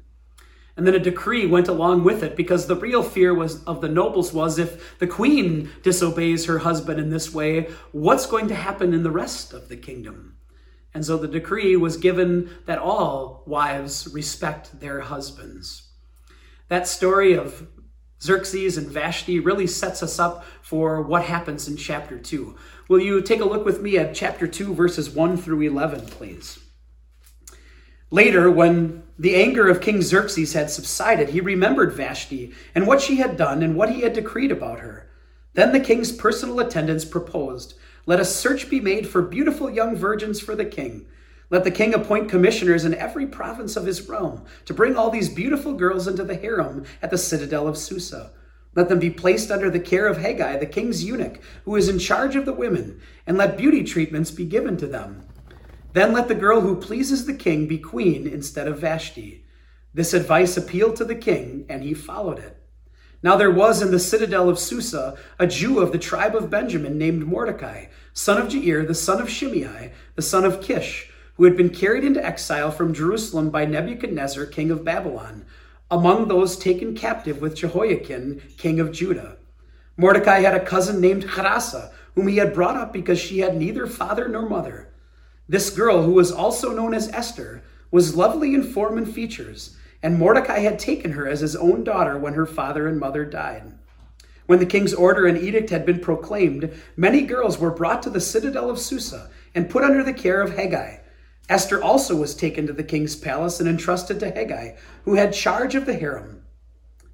And 0.76 0.86
then 0.86 0.94
a 0.94 1.00
decree 1.00 1.46
went 1.46 1.68
along 1.68 2.04
with 2.04 2.22
it 2.22 2.36
because 2.36 2.66
the 2.66 2.76
real 2.76 3.02
fear 3.02 3.34
was 3.34 3.62
of 3.64 3.80
the 3.80 3.88
nobles 3.88 4.32
was 4.32 4.58
if 4.58 4.98
the 4.98 5.06
queen 5.06 5.70
disobeys 5.82 6.46
her 6.46 6.60
husband 6.60 6.98
in 6.98 7.10
this 7.10 7.34
way, 7.34 7.68
what's 7.92 8.26
going 8.26 8.48
to 8.48 8.54
happen 8.54 8.94
in 8.94 9.02
the 9.02 9.10
rest 9.10 9.52
of 9.52 9.68
the 9.68 9.76
kingdom? 9.76 10.36
And 10.94 11.04
so 11.04 11.16
the 11.16 11.28
decree 11.28 11.76
was 11.76 11.96
given 11.96 12.50
that 12.66 12.78
all 12.78 13.42
wives 13.46 14.08
respect 14.12 14.80
their 14.80 15.00
husbands. 15.00 15.88
That 16.68 16.88
story 16.88 17.34
of 17.34 17.68
Xerxes 18.22 18.76
and 18.76 18.88
Vashti 18.88 19.40
really 19.40 19.66
sets 19.66 20.02
us 20.02 20.18
up 20.18 20.44
for 20.62 21.00
what 21.00 21.24
happens 21.24 21.68
in 21.68 21.76
chapter 21.76 22.18
2. 22.18 22.54
Will 22.88 23.00
you 23.00 23.22
take 23.22 23.40
a 23.40 23.46
look 23.46 23.64
with 23.64 23.80
me 23.80 23.96
at 23.96 24.14
chapter 24.14 24.46
2, 24.46 24.74
verses 24.74 25.08
1 25.10 25.36
through 25.36 25.62
11, 25.62 26.06
please? 26.06 26.58
Later, 28.10 28.50
when 28.50 29.04
the 29.18 29.36
anger 29.36 29.68
of 29.68 29.80
King 29.80 30.02
Xerxes 30.02 30.52
had 30.52 30.68
subsided, 30.70 31.30
he 31.30 31.40
remembered 31.40 31.92
Vashti 31.92 32.52
and 32.74 32.86
what 32.86 33.00
she 33.00 33.16
had 33.16 33.36
done 33.36 33.62
and 33.62 33.76
what 33.76 33.90
he 33.90 34.00
had 34.00 34.12
decreed 34.12 34.50
about 34.50 34.80
her. 34.80 35.08
Then 35.54 35.72
the 35.72 35.80
king's 35.80 36.12
personal 36.12 36.60
attendants 36.60 37.04
proposed 37.04 37.74
Let 38.06 38.18
a 38.18 38.24
search 38.24 38.68
be 38.68 38.80
made 38.80 39.06
for 39.06 39.22
beautiful 39.22 39.70
young 39.70 39.94
virgins 39.94 40.40
for 40.40 40.56
the 40.56 40.64
king. 40.64 41.06
Let 41.50 41.64
the 41.64 41.70
king 41.72 41.94
appoint 41.94 42.28
commissioners 42.28 42.84
in 42.84 42.94
every 42.94 43.26
province 43.26 43.76
of 43.76 43.84
his 43.84 44.08
realm 44.08 44.44
to 44.66 44.74
bring 44.74 44.96
all 44.96 45.10
these 45.10 45.28
beautiful 45.28 45.74
girls 45.74 46.06
into 46.06 46.22
the 46.22 46.36
harem 46.36 46.84
at 47.02 47.10
the 47.10 47.18
citadel 47.18 47.66
of 47.66 47.76
Susa. 47.76 48.30
Let 48.76 48.88
them 48.88 49.00
be 49.00 49.10
placed 49.10 49.50
under 49.50 49.68
the 49.68 49.80
care 49.80 50.06
of 50.06 50.18
Hegai, 50.18 50.60
the 50.60 50.66
king's 50.66 51.04
eunuch, 51.04 51.40
who 51.64 51.74
is 51.74 51.88
in 51.88 51.98
charge 51.98 52.36
of 52.36 52.44
the 52.44 52.52
women, 52.52 53.00
and 53.26 53.36
let 53.36 53.58
beauty 53.58 53.82
treatments 53.82 54.30
be 54.30 54.44
given 54.44 54.76
to 54.76 54.86
them. 54.86 55.26
Then 55.92 56.12
let 56.12 56.28
the 56.28 56.36
girl 56.36 56.60
who 56.60 56.76
pleases 56.76 57.26
the 57.26 57.34
king 57.34 57.66
be 57.66 57.78
queen 57.78 58.28
instead 58.28 58.68
of 58.68 58.78
Vashti. 58.78 59.44
This 59.92 60.14
advice 60.14 60.56
appealed 60.56 60.94
to 60.96 61.04
the 61.04 61.16
king, 61.16 61.66
and 61.68 61.82
he 61.82 61.94
followed 61.94 62.38
it. 62.38 62.56
Now 63.24 63.36
there 63.36 63.50
was 63.50 63.82
in 63.82 63.90
the 63.90 63.98
citadel 63.98 64.48
of 64.48 64.60
Susa 64.60 65.18
a 65.40 65.48
Jew 65.48 65.80
of 65.80 65.90
the 65.90 65.98
tribe 65.98 66.36
of 66.36 66.48
Benjamin 66.48 66.96
named 66.96 67.26
Mordecai, 67.26 67.86
son 68.12 68.40
of 68.40 68.46
Jair, 68.46 68.86
the 68.86 68.94
son 68.94 69.20
of 69.20 69.28
Shimei, 69.28 69.90
the 70.14 70.22
son 70.22 70.44
of 70.44 70.62
Kish, 70.62 71.10
who 71.40 71.46
had 71.46 71.56
been 71.56 71.70
carried 71.70 72.04
into 72.04 72.22
exile 72.22 72.70
from 72.70 72.92
Jerusalem 72.92 73.48
by 73.48 73.64
Nebuchadnezzar, 73.64 74.44
king 74.44 74.70
of 74.70 74.84
Babylon, 74.84 75.46
among 75.90 76.28
those 76.28 76.54
taken 76.54 76.94
captive 76.94 77.40
with 77.40 77.56
Jehoiakim, 77.56 78.42
king 78.58 78.78
of 78.78 78.92
Judah. 78.92 79.38
Mordecai 79.96 80.40
had 80.40 80.52
a 80.52 80.62
cousin 80.62 81.00
named 81.00 81.24
Hadassah, 81.24 81.92
whom 82.14 82.28
he 82.28 82.36
had 82.36 82.52
brought 82.52 82.76
up 82.76 82.92
because 82.92 83.18
she 83.18 83.38
had 83.38 83.56
neither 83.56 83.86
father 83.86 84.28
nor 84.28 84.50
mother. 84.50 84.90
This 85.48 85.70
girl, 85.70 86.02
who 86.02 86.12
was 86.12 86.30
also 86.30 86.74
known 86.74 86.92
as 86.92 87.08
Esther, 87.08 87.62
was 87.90 88.14
lovely 88.14 88.54
in 88.54 88.62
form 88.62 88.98
and 88.98 89.10
features 89.10 89.78
and 90.02 90.18
Mordecai 90.18 90.58
had 90.58 90.78
taken 90.78 91.12
her 91.12 91.26
as 91.26 91.40
his 91.40 91.56
own 91.56 91.84
daughter 91.84 92.18
when 92.18 92.34
her 92.34 92.44
father 92.44 92.86
and 92.86 93.00
mother 93.00 93.24
died. 93.24 93.62
When 94.44 94.58
the 94.58 94.66
king's 94.66 94.92
order 94.92 95.24
and 95.24 95.38
edict 95.38 95.70
had 95.70 95.86
been 95.86 96.00
proclaimed, 96.00 96.70
many 96.98 97.22
girls 97.22 97.58
were 97.58 97.70
brought 97.70 98.02
to 98.02 98.10
the 98.10 98.20
citadel 98.20 98.68
of 98.68 98.78
Susa 98.78 99.30
and 99.54 99.70
put 99.70 99.84
under 99.84 100.04
the 100.04 100.12
care 100.12 100.42
of 100.42 100.50
Hegai. 100.50 101.00
Esther 101.50 101.82
also 101.82 102.14
was 102.14 102.36
taken 102.36 102.68
to 102.68 102.72
the 102.72 102.84
king's 102.84 103.16
palace 103.16 103.58
and 103.58 103.68
entrusted 103.68 104.20
to 104.20 104.30
Hegai, 104.30 104.76
who 105.04 105.16
had 105.16 105.32
charge 105.34 105.74
of 105.74 105.84
the 105.84 105.94
harem. 105.94 106.44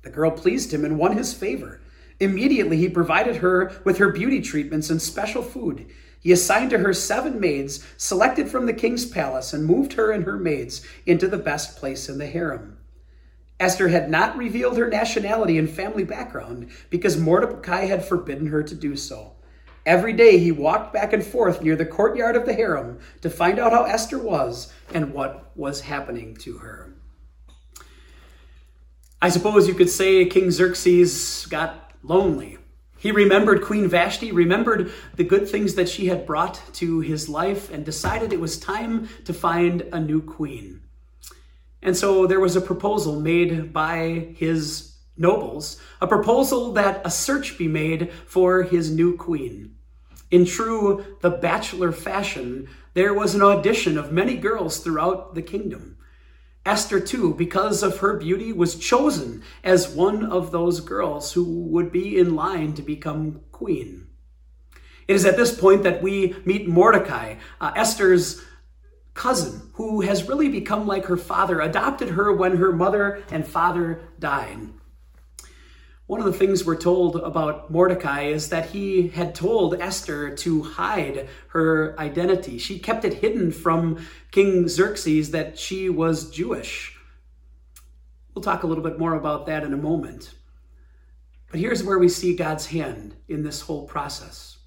The 0.02 0.11
girl 0.11 0.31
pleased 0.31 0.75
him 0.75 0.85
and 0.85 0.99
won 0.99 1.16
his 1.16 1.33
favor. 1.33 1.81
Immediately 2.21 2.76
he 2.76 2.90
provided 2.90 3.37
her 3.37 3.73
with 3.83 3.97
her 3.97 4.12
beauty 4.12 4.43
treatments 4.43 4.90
and 4.90 5.00
special 5.00 5.43
food. 5.43 5.87
He 6.21 6.33
assigned 6.33 6.69
to 6.71 6.78
her 6.78 6.93
seven 6.93 7.40
maids 7.40 7.83
selected 7.97 8.50
from 8.50 8.66
the 8.66 8.75
king's 8.75 9.07
palace 9.07 9.55
and 9.55 9.64
moved 9.64 9.95
her 9.95 10.11
and 10.11 10.25
her 10.25 10.37
maids 10.37 10.87
into 11.07 11.28
the 11.28 11.38
best 11.38 11.76
place 11.78 12.11
in 12.11 12.19
the 12.19 12.26
harem. 12.26 12.76
Esther 13.59 13.88
had 13.88 14.11
not 14.11 14.37
revealed 14.37 14.76
her 14.76 14.88
nationality 14.88 15.57
and 15.57 15.71
family 15.71 16.05
background 16.05 16.69
because 16.90 17.16
Mordecai 17.16 17.87
had 17.87 18.05
forbidden 18.05 18.49
her 18.49 18.62
to 18.62 18.75
do 18.75 18.97
so. 18.97 19.36
Every 19.87 20.12
day 20.12 20.38
he 20.38 20.52
walked 20.52 20.93
back 20.93 21.14
and 21.14 21.25
forth 21.25 21.62
near 21.62 21.76
the 21.76 21.87
courtyard 21.87 22.37
of 22.37 22.45
the 22.45 22.52
harem 22.52 22.99
to 23.23 23.31
find 23.31 23.59
out 23.59 23.73
how 23.73 23.85
Esther 23.85 24.19
was 24.19 24.71
and 24.93 25.14
what 25.14 25.57
was 25.57 25.81
happening 25.81 26.37
to 26.38 26.59
her. 26.59 26.93
I 29.23 29.31
suppose 29.31 29.66
you 29.66 29.75
could 29.75 29.88
say 29.88 30.26
King 30.26 30.50
Xerxes 30.50 31.47
got 31.47 31.93
lonely 32.02 32.59
he 32.99 33.12
remembered 33.12 33.62
Queen 33.62 33.88
Vashti, 33.88 34.33
remembered 34.33 34.90
the 35.14 35.23
good 35.23 35.49
things 35.49 35.75
that 35.75 35.88
she 35.88 36.07
had 36.07 36.26
brought 36.26 36.61
to 36.75 36.99
his 36.99 37.28
life, 37.28 37.71
and 37.71 37.85
decided 37.85 38.33
it 38.33 38.40
was 38.40 38.59
time 38.59 39.09
to 39.26 39.33
find 39.33 39.83
a 39.93 40.00
new 40.00 40.21
queen. 40.21 40.81
And 41.83 41.97
so 41.97 42.26
there 42.26 42.40
was 42.40 42.57
a 42.57 42.61
proposal 42.61 43.21
made 43.21 43.73
by 43.73 44.35
his 44.37 44.97
nobles, 45.16 45.81
a 46.00 46.09
proposal 46.09 46.73
that 46.73 47.00
a 47.05 47.11
search 47.11 47.57
be 47.57 47.69
made 47.69 48.11
for 48.26 48.64
his 48.64 48.90
new 48.90 49.16
queen. 49.16 49.75
In 50.30 50.45
true 50.45 51.16
the 51.21 51.30
bachelor 51.30 51.92
fashion, 51.92 52.68
there 52.95 53.14
was 53.14 53.35
an 53.35 53.42
audition 53.42 53.97
of 53.97 54.12
many 54.12 54.37
girls 54.37 54.78
throughout 54.78 55.35
the 55.35 55.42
kingdom. 55.42 55.99
Esther, 56.64 56.99
too, 56.99 57.33
because 57.35 57.85
of 57.85 57.99
her 57.99 58.16
beauty, 58.16 58.52
was 58.52 58.75
chosen 58.75 59.42
as 59.62 59.88
one 59.88 60.25
of 60.25 60.50
those 60.50 60.80
girls 60.80 61.33
who 61.33 61.45
would 61.45 61.92
be 61.92 62.18
in 62.18 62.35
line 62.35 62.73
to 62.75 62.83
become 62.83 63.40
queen. 63.52 64.09
It 65.06 65.14
is 65.14 65.25
at 65.25 65.37
this 65.37 65.59
point 65.59 65.85
that 65.85 66.02
we 66.02 66.35
meet 66.45 66.66
Mordecai, 66.66 67.37
uh, 67.61 67.73
Esther's 67.76 68.42
cousin, 69.14 69.71
who 69.75 70.00
has 70.00 70.28
really 70.28 70.49
become 70.49 70.88
like 70.88 71.04
her 71.06 71.16
father, 71.16 71.61
adopted 71.61 72.11
her 72.11 72.33
when 72.33 72.56
her 72.56 72.73
mother 72.73 73.23
and 73.30 73.47
father 73.47 74.00
died. 74.18 74.59
One 76.06 76.20
of 76.20 76.26
the 76.26 76.32
things 76.32 76.64
we're 76.64 76.76
told 76.76 77.16
about 77.16 77.68
Mordecai 77.68 78.26
is 78.26 78.50
that 78.50 78.70
he 78.70 79.08
had 79.08 79.34
told 79.34 79.80
Esther 79.80 80.36
to 80.36 80.62
hide 80.62 81.28
her 81.48 81.98
identity. 81.98 82.58
She 82.58 82.78
kept 82.78 83.04
it 83.04 83.14
hidden 83.14 83.50
from 83.50 84.06
King 84.30 84.68
Xerxes 84.68 85.32
that 85.32 85.58
she 85.58 85.88
was 85.88 86.30
Jewish. 86.30 86.96
We'll 88.32 88.42
talk 88.42 88.62
a 88.62 88.68
little 88.68 88.84
bit 88.84 89.00
more 89.00 89.14
about 89.14 89.46
that 89.46 89.64
in 89.64 89.72
a 89.72 89.78
moment. 89.78 90.32
But 91.50 91.58
here's 91.58 91.82
where 91.82 91.98
we 91.98 92.08
see 92.08 92.36
God's 92.36 92.66
hand 92.66 93.16
in 93.26 93.42
this 93.42 93.62
whole 93.62 93.86
process. 93.86 94.58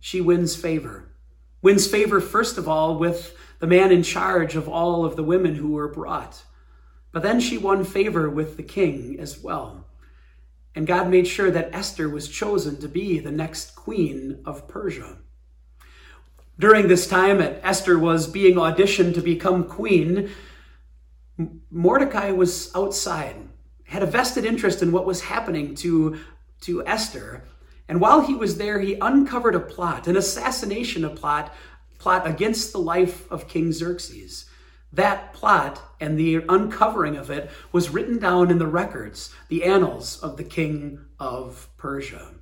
She 0.00 0.22
wins 0.22 0.56
favor. 0.56 1.12
Wins 1.60 1.86
favor, 1.86 2.18
first 2.18 2.56
of 2.56 2.66
all, 2.66 2.96
with 2.96 3.36
the 3.58 3.66
man 3.66 3.92
in 3.92 4.02
charge 4.02 4.56
of 4.56 4.68
all 4.68 5.04
of 5.04 5.16
the 5.16 5.24
women 5.24 5.56
who 5.56 5.72
were 5.72 5.88
brought. 5.88 6.44
But 7.12 7.22
then 7.22 7.40
she 7.40 7.58
won 7.58 7.84
favor 7.84 8.30
with 8.30 8.56
the 8.56 8.62
king 8.62 9.18
as 9.20 9.38
well. 9.42 9.87
And 10.78 10.86
God 10.86 11.10
made 11.10 11.26
sure 11.26 11.50
that 11.50 11.74
Esther 11.74 12.08
was 12.08 12.28
chosen 12.28 12.76
to 12.76 12.86
be 12.86 13.18
the 13.18 13.32
next 13.32 13.74
queen 13.74 14.38
of 14.44 14.68
Persia. 14.68 15.16
During 16.56 16.86
this 16.86 17.08
time, 17.08 17.38
that 17.38 17.58
Esther 17.64 17.98
was 17.98 18.28
being 18.28 18.54
auditioned 18.54 19.14
to 19.14 19.20
become 19.20 19.64
queen. 19.64 20.30
Mordecai 21.72 22.30
was 22.30 22.70
outside, 22.76 23.34
had 23.86 24.04
a 24.04 24.06
vested 24.06 24.44
interest 24.44 24.80
in 24.80 24.92
what 24.92 25.04
was 25.04 25.22
happening 25.22 25.74
to, 25.74 26.20
to 26.60 26.86
Esther. 26.86 27.42
And 27.88 28.00
while 28.00 28.20
he 28.20 28.36
was 28.36 28.56
there, 28.56 28.78
he 28.78 28.94
uncovered 29.00 29.56
a 29.56 29.60
plot, 29.60 30.06
an 30.06 30.16
assassination 30.16 31.04
plot, 31.16 31.52
plot 31.98 32.24
against 32.24 32.70
the 32.70 32.78
life 32.78 33.28
of 33.32 33.48
King 33.48 33.72
Xerxes. 33.72 34.48
That 34.92 35.32
plot 35.32 35.82
and 36.00 36.18
the 36.18 36.36
uncovering 36.48 37.16
of 37.16 37.30
it 37.30 37.50
was 37.72 37.90
written 37.90 38.18
down 38.18 38.50
in 38.50 38.58
the 38.58 38.66
records, 38.66 39.34
the 39.48 39.64
annals 39.64 40.18
of 40.20 40.36
the 40.36 40.44
king 40.44 41.00
of 41.18 41.68
Persia. 41.76 42.34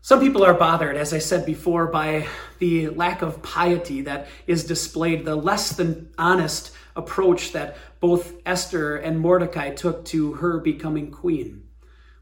Some 0.00 0.20
people 0.20 0.44
are 0.44 0.54
bothered, 0.54 0.96
as 0.96 1.14
I 1.14 1.18
said 1.18 1.46
before, 1.46 1.86
by 1.86 2.26
the 2.58 2.90
lack 2.90 3.22
of 3.22 3.42
piety 3.42 4.02
that 4.02 4.28
is 4.46 4.64
displayed, 4.64 5.24
the 5.24 5.34
less 5.34 5.70
than 5.70 6.10
honest 6.18 6.72
approach 6.94 7.52
that 7.52 7.76
both 8.00 8.34
Esther 8.44 8.96
and 8.96 9.18
Mordecai 9.18 9.70
took 9.70 10.04
to 10.06 10.34
her 10.34 10.58
becoming 10.58 11.10
queen. 11.10 11.64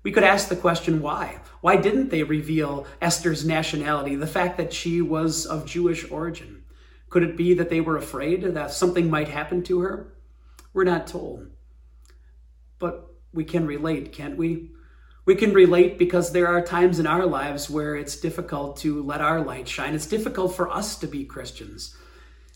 We 0.05 0.13
could 0.13 0.23
ask 0.23 0.49
the 0.49 0.55
question 0.57 1.03
why? 1.03 1.41
Why 1.61 1.77
didn't 1.77 2.11
they 2.11 2.23
reveal 2.23 2.87
Esther's 3.01 3.45
nationality, 3.45 4.15
the 4.15 4.27
fact 4.27 4.57
that 4.59 4.73
she 4.73 5.01
was 5.01 5.45
of 5.45 5.67
Jewish 5.67 6.09
origin? 6.09 6.62
Could 7.13 7.25
it 7.25 7.37
be 7.37 7.53
that 7.53 7.69
they 7.69 7.83
were 7.83 7.99
afraid 7.99 8.43
that 8.43 8.73
something 8.73 9.11
might 9.11 9.29
happen 9.29 9.63
to 9.65 9.81
her? 9.81 10.15
We're 10.73 10.85
not 10.85 11.07
told. 11.07 11.47
But 12.79 13.07
we 13.35 13.45
can 13.45 13.67
relate, 13.67 14.15
can't 14.15 14.39
we? 14.39 14.71
We 15.27 15.35
can 15.35 15.53
relate 15.53 15.99
because 15.99 16.33
there 16.33 16.49
are 16.49 16.63
times 16.63 16.99
in 16.99 17.07
our 17.07 17.27
lives 17.27 17.69
where 17.69 17.97
it's 17.97 18.17
difficult 18.17 18.79
to 18.79 19.03
let 19.03 19.21
our 19.21 19.43
light 19.43 19.69
shine. 19.69 19.95
It's 19.95 20.07
difficult 20.07 20.57
for 20.57 20.71
us 20.71 20.97
to 21.01 21.07
be 21.07 21.27
Christians. 21.27 21.95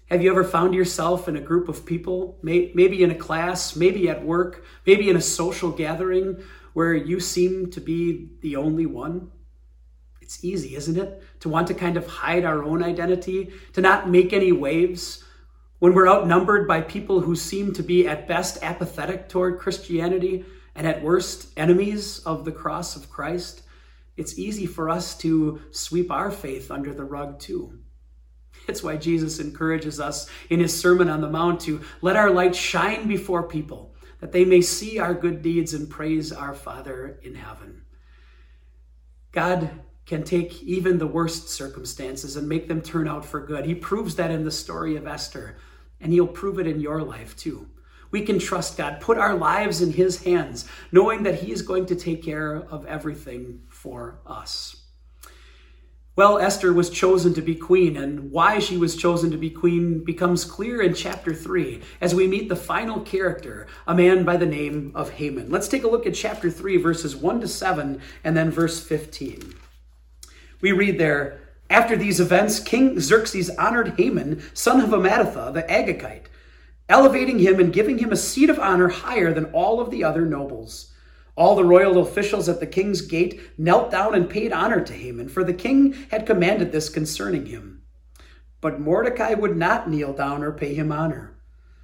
Have 0.07 0.23
you 0.23 0.31
ever 0.31 0.43
found 0.43 0.73
yourself 0.73 1.29
in 1.29 1.37
a 1.37 1.41
group 1.43 1.69
of 1.69 1.85
people, 1.85 2.39
maybe 2.43 3.03
in 3.03 3.11
a 3.11 3.15
class, 3.15 3.77
maybe 3.77 4.09
at 4.09 4.25
work, 4.25 4.65
maybe 4.87 5.11
in 5.11 5.17
a 5.17 5.21
social 5.21 5.71
gathering, 5.71 6.43
where 6.73 6.95
you 6.95 7.21
seem 7.21 7.71
to 7.73 7.81
be 7.83 8.31
the 8.41 8.57
only 8.57 8.87
one? 8.87 9.33
It's 10.27 10.45
easy, 10.45 10.75
isn't 10.75 10.99
it? 10.99 11.23
To 11.39 11.49
want 11.49 11.69
to 11.69 11.75
kind 11.75 11.97
of 11.97 12.09
hide 12.09 12.45
our 12.45 12.65
own 12.65 12.83
identity, 12.83 13.53
to 13.75 13.81
not 13.81 14.11
make 14.11 14.33
any 14.33 14.51
waves 14.51 15.23
when 15.79 15.95
we're 15.95 16.09
outnumbered 16.09 16.67
by 16.67 16.81
people 16.81 17.21
who 17.21 17.37
seem 17.37 17.73
to 17.75 17.83
be 17.85 18.09
at 18.09 18.27
best 18.27 18.59
apathetic 18.61 19.29
toward 19.29 19.61
Christianity 19.61 20.45
and 20.75 20.85
at 20.85 21.01
worst 21.01 21.57
enemies 21.57 22.19
of 22.27 22.45
the 22.45 22.51
cross 22.51 22.97
of 22.97 23.09
Christ. 23.09 23.63
It's 24.17 24.37
easy 24.37 24.67
for 24.67 24.91
us 24.91 25.17
to 25.19 25.61
sweep 25.71 26.11
our 26.11 26.33
faith 26.33 26.73
under 26.73 26.93
the 26.93 27.05
rug 27.05 27.39
too. 27.39 27.79
It's 28.67 28.83
why 28.83 28.97
Jesus 28.97 29.39
encourages 29.39 30.01
us 30.01 30.29
in 30.51 30.59
his 30.59 30.77
Sermon 30.77 31.09
on 31.09 31.21
the 31.21 31.31
Mount 31.31 31.61
to 31.61 31.83
let 32.03 32.17
our 32.17 32.33
light 32.33 32.57
shine 32.57 33.07
before 33.07 33.45
people, 33.45 33.95
that 34.19 34.33
they 34.33 34.45
may 34.45 34.61
see 34.61 34.99
our 34.99 35.15
good 35.15 35.41
deeds 35.41 35.73
and 35.73 35.89
praise 35.89 36.33
our 36.33 36.53
Father 36.53 37.21
in 37.23 37.37
heaven. 37.37 37.83
God 39.31 39.71
can 40.07 40.23
take 40.23 40.63
even 40.63 40.99
the 40.99 41.07
worst 41.07 41.49
circumstances 41.49 42.37
and 42.37 42.49
make 42.49 42.69
them 42.69 42.81
turn 42.81 43.09
out 43.09 43.25
for 43.25 43.41
good. 43.41 43.67
He 43.67 43.75
proves 43.75 44.15
that 44.15 44.31
in 44.31 44.45
the 44.45 44.51
story 44.53 44.97
of 44.97 45.07
Esther, 45.07 45.57
and 46.01 46.13
he'll 46.13 46.29
prove 46.29 46.59
it 46.61 46.67
in 46.67 46.81
your 46.81 47.03
life 47.03 47.37
too. 47.37 47.67
We 48.13 48.23
can 48.23 48.39
trust 48.39 48.79
God, 48.79 49.01
put 49.01 49.19
our 49.19 49.35
lives 49.35 49.83
in 49.83 49.93
his 49.93 50.23
hands, 50.23 50.65
knowing 50.93 51.25
that 51.25 51.41
he 51.41 51.51
is 51.51 51.63
going 51.63 51.87
to 51.87 51.97
take 51.97 52.23
care 52.23 52.55
of 52.55 52.87
everything 52.87 53.63
for 53.69 54.21
us. 54.25 54.77
Well, 56.15 56.39
Esther 56.39 56.73
was 56.73 56.89
chosen 56.89 57.35
to 57.35 57.43
be 57.43 57.57
queen, 57.57 57.97
and 57.97 58.31
why 58.31 58.59
she 58.61 58.79
was 58.79 58.97
chosen 58.97 59.33
to 59.33 59.37
be 59.37 59.51
queen 59.51 60.03
becomes 60.03 60.47
clear 60.47 60.81
in 60.81 60.95
chapter 60.95 61.35
3 61.35 61.83
as 62.01 62.15
we 62.15 62.27
meet 62.27 62.49
the 62.49 62.57
final 62.57 63.01
character, 63.01 63.67
a 63.87 63.95
man 63.95 64.25
by 64.25 64.39
the 64.39 64.47
name 64.47 64.93
of 64.95 65.11
Haman. 65.11 65.51
Let's 65.51 65.69
take 65.69 65.85
a 65.85 65.89
look 65.89 66.07
at 66.07 66.15
chapter 66.15 66.51
3, 66.51 66.79
verses 66.79 67.17
1 67.17 67.41
to 67.41 67.49
7, 67.49 68.01
and 68.25 68.37
then 68.37 68.51
verse 68.51 68.83
15. 68.83 69.57
We 70.61 70.73
read 70.73 70.99
there, 70.99 71.41
after 71.69 71.97
these 71.97 72.21
events, 72.21 72.61
King 72.61 73.01
Xerxes 73.01 73.51
honored 73.51 73.95
Haman, 73.99 74.43
son 74.55 74.81
of 74.81 74.91
Hammedatha, 74.91 75.53
the 75.53 75.63
Agagite, 75.63 76.27
elevating 76.89 77.39
him 77.41 77.59
and 77.59 77.73
giving 77.73 77.99
him 77.99 78.13
a 78.13 78.17
seat 78.17 78.49
of 78.49 78.59
honor 78.59 78.89
higher 78.89 79.33
than 79.33 79.47
all 79.47 79.81
of 79.81 79.91
the 79.91 80.05
other 80.05 80.25
nobles. 80.25 80.93
All 81.35 81.55
the 81.55 81.65
royal 81.65 81.99
officials 81.99 82.49
at 82.49 82.61
the 82.61 82.67
king's 82.67 83.03
gate 83.03 83.41
knelt 83.59 83.91
down 83.91 84.15
and 84.15 84.31
paid 84.31 84.53
honor 84.53 84.81
to 84.81 84.93
Haman, 84.93 85.29
for 85.29 85.45
the 85.45 85.53
king 85.53 85.93
had 86.11 86.25
commanded 86.25 86.73
this 86.73 86.89
concerning 86.89 87.47
him. 87.47 87.83
But 88.61 88.81
Mordecai 88.81 89.35
would 89.35 89.57
not 89.57 89.91
kneel 89.91 90.15
down 90.15 90.43
or 90.43 90.53
pay 90.53 90.75
him 90.75 90.91
honor. 90.91 91.37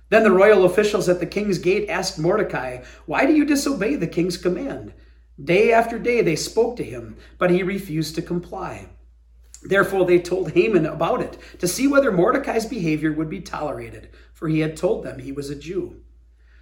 Then 0.08 0.22
the 0.22 0.30
royal 0.30 0.64
officials 0.64 1.08
at 1.08 1.20
the 1.20 1.26
king's 1.26 1.58
gate 1.58 1.88
asked 1.88 2.18
Mordecai, 2.18 2.82
Why 3.06 3.26
do 3.26 3.34
you 3.34 3.44
disobey 3.44 3.96
the 3.96 4.06
king's 4.06 4.36
command? 4.36 4.94
Day 5.42 5.72
after 5.72 5.98
day 5.98 6.22
they 6.22 6.36
spoke 6.36 6.76
to 6.76 6.84
him, 6.84 7.16
but 7.38 7.50
he 7.50 7.62
refused 7.62 8.14
to 8.14 8.22
comply. 8.22 8.88
Therefore 9.62 10.04
they 10.04 10.18
told 10.18 10.52
Haman 10.52 10.86
about 10.86 11.20
it, 11.20 11.38
to 11.58 11.68
see 11.68 11.86
whether 11.86 12.12
Mordecai's 12.12 12.66
behavior 12.66 13.12
would 13.12 13.30
be 13.30 13.40
tolerated, 13.40 14.10
for 14.32 14.48
he 14.48 14.60
had 14.60 14.76
told 14.76 15.04
them 15.04 15.18
he 15.18 15.32
was 15.32 15.50
a 15.50 15.56
Jew. 15.56 16.00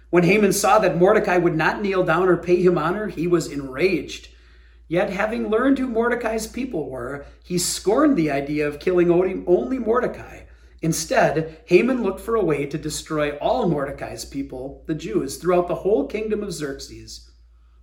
When 0.09 0.23
Haman 0.23 0.53
saw 0.53 0.79
that 0.79 0.97
Mordecai 0.97 1.37
would 1.37 1.55
not 1.55 1.81
kneel 1.81 2.03
down 2.03 2.27
or 2.27 2.37
pay 2.37 2.61
him 2.61 2.77
honor, 2.77 3.07
he 3.07 3.27
was 3.27 3.51
enraged. 3.51 4.29
Yet, 4.87 5.09
having 5.09 5.49
learned 5.49 5.79
who 5.79 5.87
Mordecai's 5.87 6.47
people 6.47 6.89
were, 6.89 7.25
he 7.43 7.57
scorned 7.57 8.17
the 8.17 8.29
idea 8.29 8.67
of 8.67 8.79
killing 8.79 9.09
only 9.47 9.79
Mordecai 9.79 10.41
Instead, 10.81 11.61
Haman 11.65 12.01
looked 12.01 12.19
for 12.19 12.35
a 12.35 12.43
way 12.43 12.65
to 12.65 12.77
destroy 12.77 13.37
all 13.37 13.69
Mordecai's 13.69 14.25
people, 14.25 14.83
the 14.87 14.95
Jews, 14.95 15.37
throughout 15.37 15.67
the 15.67 15.75
whole 15.75 16.07
kingdom 16.07 16.41
of 16.41 16.53
Xerxes. 16.53 17.30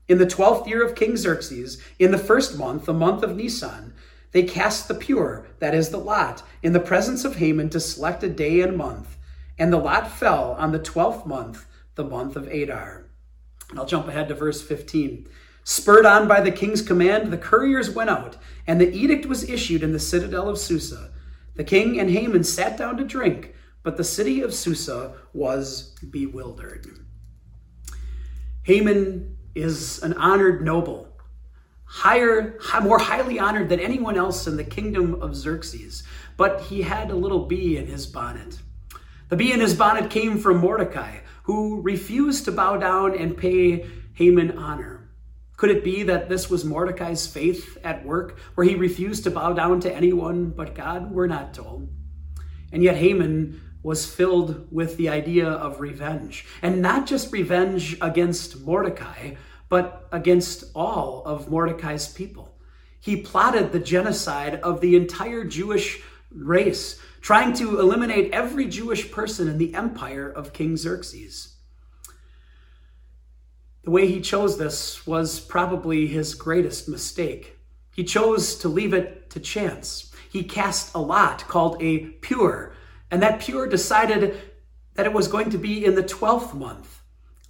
In 0.09 0.19
the 0.19 0.27
twelfth 0.27 0.67
year 0.67 0.85
of 0.85 0.95
King 0.95 1.17
Xerxes, 1.17 1.83
in 1.99 2.11
the 2.11 2.19
first 2.19 2.59
month, 2.59 2.87
the 2.87 2.95
month 2.95 3.23
of 3.23 3.37
Nisan, 3.37 3.93
they 4.33 4.43
cast 4.43 4.89
the 4.89 4.95
pur, 4.95 5.47
that 5.59 5.75
is 5.75 5.91
the 5.91 5.99
lot, 5.99 6.43
in 6.63 6.73
the 6.73 6.81
presence 6.81 7.25
of 7.25 7.37
Haman 7.37 7.71
to 7.71 7.81
select 7.81 8.23
a 8.23 8.29
day 8.29 8.61
and 8.61 8.77
month. 8.77 9.17
And 9.59 9.73
the 9.73 9.79
lot 9.79 10.11
fell 10.11 10.53
on 10.59 10.73
the 10.73 10.79
twelfth 10.79 11.27
month, 11.27 11.67
the 11.95 12.05
month 12.05 12.37
of 12.37 12.49
Adar. 12.49 13.07
I'll 13.77 13.87
jump 13.87 14.09
ahead 14.09 14.29
to 14.29 14.35
verse 14.35 14.63
15. 14.63 15.29
Spurred 15.65 16.07
on 16.07 16.27
by 16.27 16.41
the 16.41 16.51
king's 16.51 16.81
command, 16.81 17.31
the 17.31 17.39
couriers 17.39 17.91
went 17.91 18.09
out, 18.09 18.37
and 18.67 18.81
the 18.81 18.91
edict 18.91 19.27
was 19.27 19.49
issued 19.49 19.83
in 19.83 19.93
the 19.93 19.99
citadel 19.99 20.49
of 20.49 20.59
Susa 20.59 21.11
the 21.59 21.65
king 21.65 21.99
and 21.99 22.09
Haman 22.09 22.45
sat 22.45 22.77
down 22.79 22.97
to 22.99 23.05
drink, 23.05 23.53
but 23.83 23.97
the 23.97 24.05
city 24.05 24.41
of 24.41 24.55
Susa 24.55 25.15
was 25.33 25.97
bewildered. 26.09 26.87
Haman 28.63 29.37
is 29.61 30.03
an 30.03 30.15
honored 30.15 30.65
noble, 30.65 31.09
higher, 31.85 32.59
more 32.83 32.99
highly 32.99 33.39
honored 33.39 33.69
than 33.69 33.81
anyone 33.81 34.17
else 34.17 34.47
in 34.47 34.57
the 34.57 34.65
kingdom 34.65 35.21
of 35.23 35.35
Xerxes, 35.35 36.03
but 36.37 36.63
he 36.63 36.83
had 36.83 37.11
a 37.11 37.17
little 37.17 37.47
bee 37.47 37.77
in 37.77 37.87
his 37.87 38.07
bonnet. 38.07 38.59
The 39.29 39.37
bee 39.37 39.53
in 39.53 39.61
his 39.61 39.75
bonnet 39.75 40.11
came 40.11 40.39
from 40.39 40.59
Mordecai, 40.59 41.19
who 41.43 41.81
refused 41.83 42.45
to 42.45 42.53
bow 42.53 42.77
down 42.77 43.17
and 43.17 43.37
pay 43.37 43.87
Haman 44.15 44.57
honor. 44.59 45.09
Could 45.57 45.71
it 45.71 45.83
be 45.83 46.05
that 46.05 46.29
this 46.29 46.49
was 46.49 46.65
Mordecai's 46.65 47.27
faith 47.27 47.79
at 47.83 48.05
work, 48.05 48.39
where 48.55 48.67
he 48.67 48.77
refused 48.77 49.25
to 49.25 49.31
bow 49.31 49.53
down 49.55 49.81
to 49.81 49.93
anyone 49.95 50.51
but 50.51 50.75
God? 50.75 51.11
We're 51.11 51.27
not 51.27 51.53
told. 51.53 51.89
And 52.71 52.83
yet 52.83 52.97
Haman 52.97 53.61
was 53.83 54.07
filled 54.07 54.69
with 54.71 54.97
the 54.97 55.09
idea 55.09 55.49
of 55.49 55.81
revenge. 55.81 56.47
And 56.63 56.81
not 56.83 57.07
just 57.07 57.33
revenge 57.33 57.97
against 58.01 58.61
Mordecai, 58.61 59.35
but 59.69 60.09
against 60.13 60.65
all 60.75 61.23
of 61.25 61.51
Mordecai's 61.51 62.09
people. 62.09 62.55
He 63.01 63.23
plotted 63.23 63.73
the 63.73 63.79
genocide 63.79 64.61
of 64.63 64.81
the 64.81 64.97
entire 64.97 65.45
Jewish 65.45 66.03
race, 66.31 67.01
trying 67.21 67.53
to 67.55 67.79
eliminate 67.79 68.33
every 68.33 68.67
Jewish 68.67 69.11
person 69.11 69.49
in 69.49 69.59
the 69.59 69.75
empire 69.75 70.29
of 70.29 70.53
King 70.53 70.77
Xerxes. 70.77 71.55
The 73.85 73.91
way 73.91 74.07
he 74.07 74.21
chose 74.21 74.59
this 74.59 75.07
was 75.07 75.41
probably 75.41 76.07
his 76.07 76.35
greatest 76.35 76.89
mistake. 76.89 77.59
He 77.95 78.05
chose 78.05 78.57
to 78.59 78.69
leave 78.69 78.93
it 78.93 79.31
to 79.31 79.41
chance. 79.41 80.13
He 80.31 80.45
cast 80.45 80.95
a 80.95 80.99
lot 80.99 81.49
called 81.49 81.83
a 81.83 82.01
pur, 82.21 82.75
and 83.11 83.23
that 83.23 83.41
pur 83.41 83.67
decided 83.67 84.39
that 84.95 85.07
it 85.07 85.13
was 85.13 85.29
going 85.29 85.51
to 85.51 85.59
be 85.59 85.85
in 85.85 85.95
the 85.95 86.03
12th 86.03 86.55
month, 86.55 86.98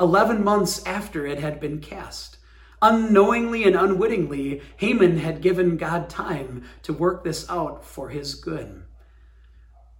11 0.00 0.42
months 0.44 0.84
after 0.86 1.26
it 1.26 1.40
had 1.40 1.60
been 1.60 1.80
cast. 1.80 2.38
Unknowingly 2.80 3.64
and 3.64 3.74
unwittingly, 3.74 4.62
Haman 4.76 5.18
had 5.18 5.40
given 5.40 5.76
God 5.76 6.08
time 6.08 6.64
to 6.82 6.92
work 6.92 7.24
this 7.24 7.48
out 7.50 7.84
for 7.84 8.10
his 8.10 8.34
good. 8.36 8.84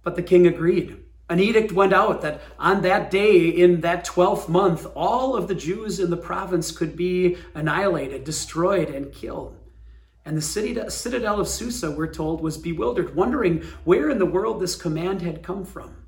But 0.01 0.15
the 0.15 0.23
king 0.23 0.47
agreed. 0.47 1.03
An 1.29 1.39
edict 1.39 1.71
went 1.71 1.93
out 1.93 2.21
that 2.21 2.41
on 2.57 2.81
that 2.81 3.11
day, 3.11 3.47
in 3.47 3.81
that 3.81 4.05
12th 4.05 4.47
month, 4.49 4.87
all 4.95 5.35
of 5.35 5.47
the 5.47 5.55
Jews 5.55 5.99
in 5.99 6.09
the 6.09 6.17
province 6.17 6.71
could 6.71 6.95
be 6.95 7.37
annihilated, 7.53 8.23
destroyed, 8.23 8.89
and 8.89 9.11
killed. 9.11 9.55
And 10.25 10.35
the 10.35 10.41
city, 10.41 10.77
citadel 10.89 11.39
of 11.39 11.47
Susa, 11.47 11.91
we're 11.91 12.11
told, 12.11 12.41
was 12.41 12.57
bewildered, 12.57 13.15
wondering 13.15 13.61
where 13.83 14.09
in 14.09 14.19
the 14.19 14.25
world 14.25 14.59
this 14.59 14.75
command 14.75 15.21
had 15.21 15.43
come 15.43 15.65
from. 15.65 16.05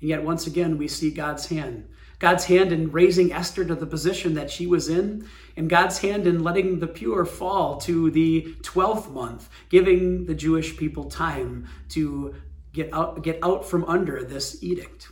And 0.00 0.10
yet, 0.10 0.24
once 0.24 0.46
again, 0.46 0.76
we 0.76 0.88
see 0.88 1.10
God's 1.10 1.46
hand. 1.46 1.88
God's 2.18 2.46
hand 2.46 2.72
in 2.72 2.90
raising 2.90 3.32
Esther 3.32 3.64
to 3.64 3.74
the 3.74 3.86
position 3.86 4.34
that 4.34 4.50
she 4.50 4.66
was 4.66 4.88
in, 4.88 5.28
and 5.56 5.68
God's 5.68 5.98
hand 5.98 6.26
in 6.26 6.42
letting 6.42 6.80
the 6.80 6.86
pur 6.86 7.24
fall 7.24 7.78
to 7.82 8.10
the 8.10 8.54
12th 8.62 9.10
month, 9.12 9.50
giving 9.68 10.26
the 10.26 10.34
Jewish 10.34 10.76
people 10.76 11.04
time 11.04 11.68
to 11.90 12.34
get 12.72 12.92
out, 12.92 13.22
get 13.22 13.38
out 13.42 13.68
from 13.68 13.84
under 13.84 14.24
this 14.24 14.62
edict. 14.62 15.08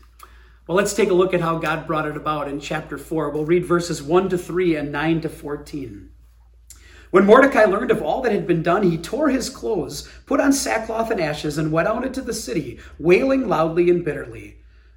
Well, 0.67 0.77
let's 0.77 0.95
take 0.95 1.11
a 1.11 1.15
look 1.15 1.35
at 1.35 1.43
how 1.43 1.59
God 1.59 1.87
brought 1.87 2.09
it 2.09 2.17
about 2.17 2.49
in 2.49 2.59
chapter 2.59 2.97
4. 2.97 3.31
We'll 3.31 3.45
read 3.45 3.67
verses 3.67 4.03
1 4.03 4.31
to 4.31 4.39
3 4.39 4.77
and 4.77 4.91
9 4.91 5.21
to 5.23 5.29
14. 5.29 6.11
When 7.11 7.27
Mordecai 7.27 7.65
learned 7.65 7.91
of 7.91 8.03
all 8.03 8.23
that 8.23 8.33
had 8.33 8.47
been 8.47 8.63
done, 8.63 8.83
he 8.83 8.97
tore 8.97 9.29
his 9.29 9.51
clothes, 9.51 10.09
put 10.27 10.41
on 10.41 10.53
sackcloth 10.53 11.11
and 11.11 11.21
ashes, 11.21 11.59
and 11.59 11.71
went 11.71 11.87
out 11.87 12.05
into 12.05 12.23
the 12.23 12.33
city, 12.33 12.81
wailing 12.99 13.47
loudly 13.47 13.91
and 13.91 14.05
bitterly. 14.05 14.57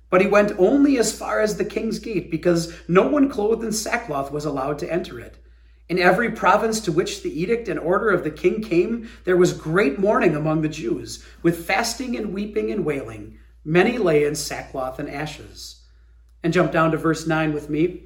But 0.09 0.21
he 0.21 0.27
went 0.27 0.57
only 0.57 0.97
as 0.97 1.17
far 1.17 1.41
as 1.41 1.57
the 1.57 1.65
king's 1.65 1.99
gate, 1.99 2.31
because 2.31 2.73
no 2.87 3.07
one 3.07 3.29
clothed 3.29 3.63
in 3.63 3.71
sackcloth 3.71 4.31
was 4.31 4.45
allowed 4.45 4.79
to 4.79 4.91
enter 4.91 5.19
it. 5.19 5.37
In 5.89 5.99
every 5.99 6.31
province 6.31 6.81
to 6.81 6.91
which 6.91 7.23
the 7.23 7.41
edict 7.41 7.69
and 7.69 7.79
order 7.79 8.09
of 8.09 8.23
the 8.23 8.31
king 8.31 8.61
came, 8.61 9.09
there 9.23 9.37
was 9.37 9.53
great 9.53 9.99
mourning 9.99 10.35
among 10.35 10.61
the 10.61 10.69
Jews, 10.69 11.25
with 11.41 11.65
fasting 11.65 12.17
and 12.17 12.33
weeping 12.33 12.71
and 12.71 12.83
wailing. 12.83 13.37
Many 13.63 13.97
lay 13.97 14.25
in 14.25 14.35
sackcloth 14.35 14.99
and 14.99 15.09
ashes. 15.09 15.81
And 16.43 16.53
jump 16.53 16.71
down 16.71 16.91
to 16.91 16.97
verse 16.97 17.27
9 17.27 17.53
with 17.53 17.69
me. 17.69 18.03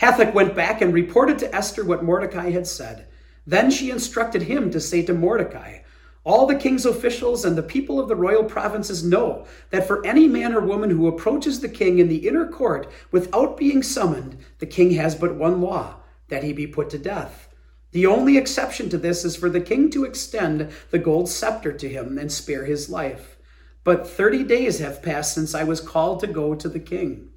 Hathach 0.00 0.32
went 0.34 0.54
back 0.54 0.80
and 0.80 0.92
reported 0.92 1.38
to 1.40 1.54
Esther 1.54 1.84
what 1.84 2.04
Mordecai 2.04 2.50
had 2.50 2.66
said. 2.66 3.06
Then 3.46 3.70
she 3.70 3.90
instructed 3.90 4.42
him 4.42 4.70
to 4.70 4.80
say 4.80 5.02
to 5.02 5.14
Mordecai, 5.14 5.80
All 6.24 6.46
the 6.46 6.54
king's 6.54 6.86
officials 6.86 7.44
and 7.44 7.58
the 7.58 7.62
people 7.62 7.98
of 7.98 8.08
the 8.08 8.14
royal 8.14 8.44
provinces 8.44 9.02
know 9.02 9.44
that 9.70 9.86
for 9.86 10.06
any 10.06 10.28
man 10.28 10.54
or 10.54 10.60
woman 10.60 10.90
who 10.90 11.08
approaches 11.08 11.60
the 11.60 11.68
king 11.68 11.98
in 11.98 12.08
the 12.08 12.28
inner 12.28 12.46
court 12.46 12.90
without 13.10 13.56
being 13.56 13.82
summoned, 13.82 14.36
the 14.58 14.66
king 14.66 14.92
has 14.92 15.16
but 15.16 15.34
one 15.34 15.60
law 15.60 15.96
that 16.28 16.44
he 16.44 16.52
be 16.52 16.66
put 16.66 16.90
to 16.90 16.98
death. 16.98 17.48
The 17.90 18.06
only 18.06 18.38
exception 18.38 18.88
to 18.90 18.98
this 18.98 19.24
is 19.24 19.34
for 19.34 19.50
the 19.50 19.60
king 19.60 19.90
to 19.90 20.04
extend 20.04 20.70
the 20.90 20.98
gold 20.98 21.28
scepter 21.28 21.72
to 21.72 21.88
him 21.88 22.16
and 22.18 22.30
spare 22.30 22.64
his 22.64 22.88
life. 22.88 23.36
But 23.84 24.08
thirty 24.08 24.44
days 24.44 24.78
have 24.78 25.02
passed 25.02 25.34
since 25.34 25.56
I 25.56 25.64
was 25.64 25.80
called 25.80 26.20
to 26.20 26.28
go 26.28 26.54
to 26.54 26.68
the 26.68 26.80
king. 26.80 27.30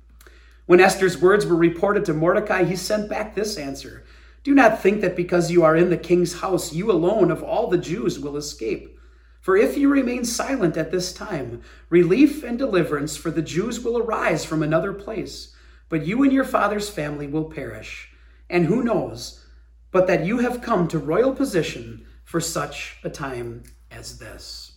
When 0.67 0.79
Esther's 0.79 1.19
words 1.19 1.45
were 1.45 1.55
reported 1.55 2.05
to 2.05 2.13
Mordecai, 2.13 2.63
he 2.63 2.75
sent 2.75 3.09
back 3.09 3.33
this 3.33 3.57
answer 3.57 4.03
Do 4.45 4.53
not 4.53 4.79
think 4.79 5.01
that 5.01 5.15
because 5.15 5.49
you 5.49 5.63
are 5.63 5.75
in 5.75 5.89
the 5.89 5.97
king's 5.97 6.39
house, 6.41 6.71
you 6.71 6.91
alone 6.91 7.31
of 7.31 7.41
all 7.41 7.67
the 7.67 7.79
Jews 7.79 8.19
will 8.19 8.37
escape. 8.37 8.99
For 9.41 9.57
if 9.57 9.75
you 9.75 9.89
remain 9.89 10.23
silent 10.23 10.77
at 10.77 10.91
this 10.91 11.11
time, 11.11 11.63
relief 11.89 12.43
and 12.43 12.55
deliverance 12.55 13.17
for 13.17 13.31
the 13.31 13.41
Jews 13.41 13.79
will 13.79 13.97
arise 13.97 14.45
from 14.45 14.61
another 14.61 14.93
place, 14.93 15.55
but 15.89 16.05
you 16.05 16.21
and 16.21 16.31
your 16.31 16.43
father's 16.43 16.91
family 16.91 17.25
will 17.25 17.45
perish. 17.45 18.11
And 18.47 18.67
who 18.67 18.83
knows 18.83 19.43
but 19.89 20.05
that 20.05 20.25
you 20.25 20.37
have 20.39 20.61
come 20.61 20.87
to 20.89 20.99
royal 20.99 21.33
position 21.33 22.05
for 22.23 22.39
such 22.39 22.97
a 23.03 23.09
time 23.09 23.63
as 23.89 24.19
this? 24.19 24.73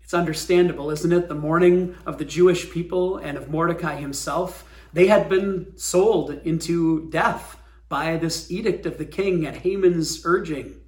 It's 0.00 0.14
understandable, 0.14 0.90
isn't 0.90 1.12
it? 1.12 1.28
The 1.28 1.34
mourning 1.34 1.96
of 2.06 2.16
the 2.16 2.24
Jewish 2.24 2.70
people 2.70 3.18
and 3.18 3.36
of 3.36 3.50
Mordecai 3.50 3.96
himself, 3.96 4.64
they 4.94 5.08
had 5.08 5.28
been 5.28 5.76
sold 5.76 6.30
into 6.44 7.10
death 7.10 7.55
by 7.88 8.16
this 8.16 8.50
edict 8.50 8.86
of 8.86 8.98
the 8.98 9.04
king 9.04 9.46
at 9.46 9.58
Haman's 9.58 10.24
urging. 10.24 10.80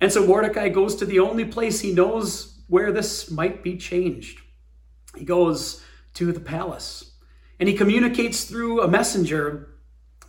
And 0.00 0.10
so 0.10 0.26
Mordecai 0.26 0.68
goes 0.68 0.96
to 0.96 1.04
the 1.04 1.20
only 1.20 1.44
place 1.44 1.80
he 1.80 1.92
knows 1.92 2.58
where 2.68 2.92
this 2.92 3.30
might 3.30 3.62
be 3.62 3.76
changed. 3.76 4.40
He 5.16 5.24
goes 5.24 5.82
to 6.14 6.32
the 6.32 6.40
palace 6.40 7.12
and 7.58 7.68
he 7.68 7.76
communicates 7.76 8.44
through 8.44 8.82
a 8.82 8.88
messenger 8.88 9.68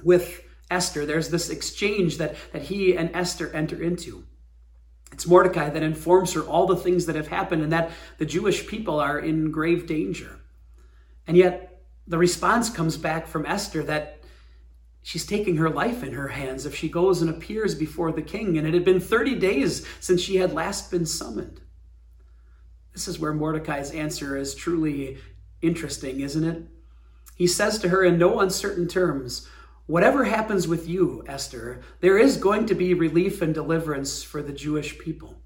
with 0.03 0.43
Esther. 0.69 1.05
There's 1.05 1.29
this 1.29 1.49
exchange 1.49 2.17
that, 2.17 2.35
that 2.51 2.63
he 2.63 2.95
and 2.97 3.15
Esther 3.15 3.51
enter 3.53 3.81
into. 3.81 4.25
It's 5.11 5.27
Mordecai 5.27 5.69
that 5.69 5.83
informs 5.83 6.33
her 6.33 6.41
all 6.41 6.65
the 6.65 6.75
things 6.75 7.05
that 7.05 7.15
have 7.15 7.27
happened 7.27 7.63
and 7.63 7.71
that 7.71 7.91
the 8.17 8.25
Jewish 8.25 8.67
people 8.67 8.99
are 8.99 9.19
in 9.19 9.51
grave 9.51 9.85
danger. 9.85 10.39
And 11.27 11.37
yet 11.37 11.83
the 12.07 12.17
response 12.17 12.69
comes 12.69 12.97
back 12.97 13.27
from 13.27 13.45
Esther 13.45 13.83
that 13.83 14.20
she's 15.03 15.25
taking 15.25 15.57
her 15.57 15.69
life 15.69 16.03
in 16.03 16.13
her 16.13 16.29
hands 16.29 16.65
if 16.65 16.75
she 16.75 16.89
goes 16.89 17.21
and 17.21 17.29
appears 17.29 17.75
before 17.75 18.11
the 18.11 18.21
king. 18.21 18.57
And 18.57 18.67
it 18.67 18.73
had 18.73 18.85
been 18.85 18.99
30 18.99 19.35
days 19.35 19.85
since 19.99 20.21
she 20.21 20.37
had 20.37 20.53
last 20.53 20.91
been 20.91 21.05
summoned. 21.05 21.61
This 22.93 23.07
is 23.07 23.19
where 23.19 23.33
Mordecai's 23.33 23.91
answer 23.91 24.37
is 24.37 24.53
truly 24.53 25.17
interesting, 25.61 26.19
isn't 26.19 26.43
it? 26.43 26.63
He 27.35 27.47
says 27.47 27.79
to 27.79 27.89
her 27.89 28.03
in 28.03 28.17
no 28.17 28.39
uncertain 28.39 28.87
terms, 28.87 29.47
Whatever 29.87 30.23
happens 30.25 30.67
with 30.67 30.87
you, 30.87 31.23
Esther, 31.27 31.81
there 31.99 32.17
is 32.17 32.37
going 32.37 32.65
to 32.67 32.75
be 32.75 32.93
relief 32.93 33.41
and 33.41 33.53
deliverance 33.53 34.23
for 34.23 34.41
the 34.41 34.53
Jewish 34.53 34.97
people. 34.97 35.41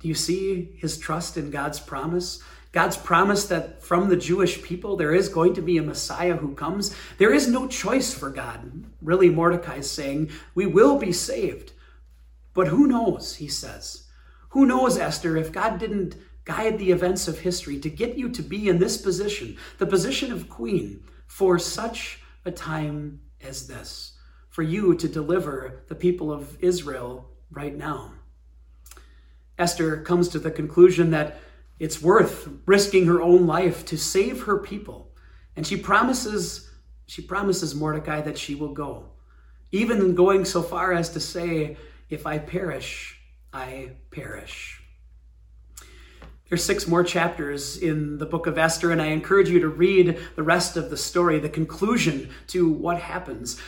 Do 0.00 0.08
you 0.08 0.14
see 0.14 0.76
his 0.76 0.98
trust 0.98 1.38
in 1.38 1.50
God's 1.50 1.80
promise? 1.80 2.42
God's 2.74 2.96
promise 2.96 3.44
that 3.46 3.84
from 3.84 4.08
the 4.08 4.16
Jewish 4.16 4.60
people 4.60 4.96
there 4.96 5.14
is 5.14 5.28
going 5.28 5.54
to 5.54 5.62
be 5.62 5.78
a 5.78 5.82
Messiah 5.82 6.34
who 6.34 6.56
comes. 6.56 6.92
There 7.18 7.32
is 7.32 7.46
no 7.46 7.68
choice 7.68 8.12
for 8.12 8.30
God. 8.30 8.84
Really, 9.00 9.30
Mordecai 9.30 9.76
is 9.76 9.90
saying, 9.90 10.32
We 10.56 10.66
will 10.66 10.98
be 10.98 11.12
saved. 11.12 11.72
But 12.52 12.66
who 12.66 12.88
knows, 12.88 13.36
he 13.36 13.46
says. 13.46 14.08
Who 14.50 14.66
knows, 14.66 14.98
Esther, 14.98 15.36
if 15.36 15.52
God 15.52 15.78
didn't 15.78 16.16
guide 16.44 16.80
the 16.80 16.90
events 16.90 17.28
of 17.28 17.38
history 17.38 17.78
to 17.78 17.88
get 17.88 18.18
you 18.18 18.28
to 18.30 18.42
be 18.42 18.68
in 18.68 18.80
this 18.80 18.96
position, 18.96 19.56
the 19.78 19.86
position 19.86 20.32
of 20.32 20.48
queen, 20.48 21.04
for 21.28 21.60
such 21.60 22.18
a 22.44 22.50
time 22.50 23.20
as 23.40 23.68
this, 23.68 24.18
for 24.50 24.62
you 24.62 24.96
to 24.96 25.06
deliver 25.06 25.84
the 25.86 25.94
people 25.94 26.32
of 26.32 26.58
Israel 26.60 27.30
right 27.52 27.76
now. 27.76 28.14
Esther 29.60 30.02
comes 30.02 30.28
to 30.30 30.40
the 30.40 30.50
conclusion 30.50 31.12
that 31.12 31.38
it's 31.78 32.00
worth 32.00 32.48
risking 32.66 33.06
her 33.06 33.20
own 33.20 33.46
life 33.46 33.84
to 33.86 33.96
save 33.96 34.44
her 34.44 34.58
people. 34.58 35.12
And 35.56 35.66
she 35.66 35.76
promises 35.76 36.70
she 37.06 37.22
promises 37.22 37.74
Mordecai 37.74 38.22
that 38.22 38.38
she 38.38 38.54
will 38.54 38.72
go. 38.72 39.10
Even 39.72 40.14
going 40.14 40.44
so 40.44 40.62
far 40.62 40.92
as 40.92 41.10
to 41.10 41.20
say, 41.20 41.76
if 42.08 42.26
I 42.26 42.38
perish, 42.38 43.20
I 43.52 43.92
perish. 44.10 44.80
There's 46.48 46.64
six 46.64 46.86
more 46.86 47.02
chapters 47.02 47.76
in 47.76 48.18
the 48.18 48.26
book 48.26 48.46
of 48.46 48.58
Esther, 48.58 48.90
and 48.90 49.02
I 49.02 49.06
encourage 49.06 49.48
you 49.48 49.60
to 49.60 49.68
read 49.68 50.18
the 50.36 50.42
rest 50.42 50.76
of 50.76 50.90
the 50.90 50.96
story, 50.96 51.38
the 51.38 51.48
conclusion 51.48 52.30
to 52.48 52.70
what 52.70 53.00
happens. 53.00 53.60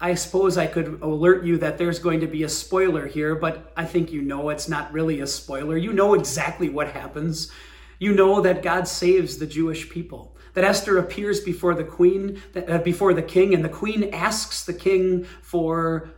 I 0.00 0.14
suppose 0.14 0.56
I 0.56 0.68
could 0.68 1.00
alert 1.02 1.44
you 1.44 1.58
that 1.58 1.76
there's 1.76 1.98
going 1.98 2.20
to 2.20 2.28
be 2.28 2.44
a 2.44 2.48
spoiler 2.48 3.06
here, 3.06 3.34
but 3.34 3.72
I 3.76 3.84
think 3.84 4.12
you 4.12 4.22
know 4.22 4.48
it's 4.50 4.68
not 4.68 4.92
really 4.92 5.20
a 5.20 5.26
spoiler. 5.26 5.76
You 5.76 5.92
know 5.92 6.14
exactly 6.14 6.68
what 6.68 6.92
happens. 6.92 7.50
You 7.98 8.14
know 8.14 8.40
that 8.42 8.62
God 8.62 8.86
saves 8.86 9.38
the 9.38 9.46
Jewish 9.46 9.90
people. 9.90 10.36
That 10.54 10.64
Esther 10.64 10.98
appears 10.98 11.40
before 11.40 11.74
the 11.74 11.84
queen, 11.84 12.40
uh, 12.54 12.78
before 12.78 13.12
the 13.12 13.22
king, 13.22 13.54
and 13.54 13.64
the 13.64 13.68
queen 13.68 14.14
asks 14.14 14.64
the 14.64 14.72
king 14.72 15.24
for 15.42 16.10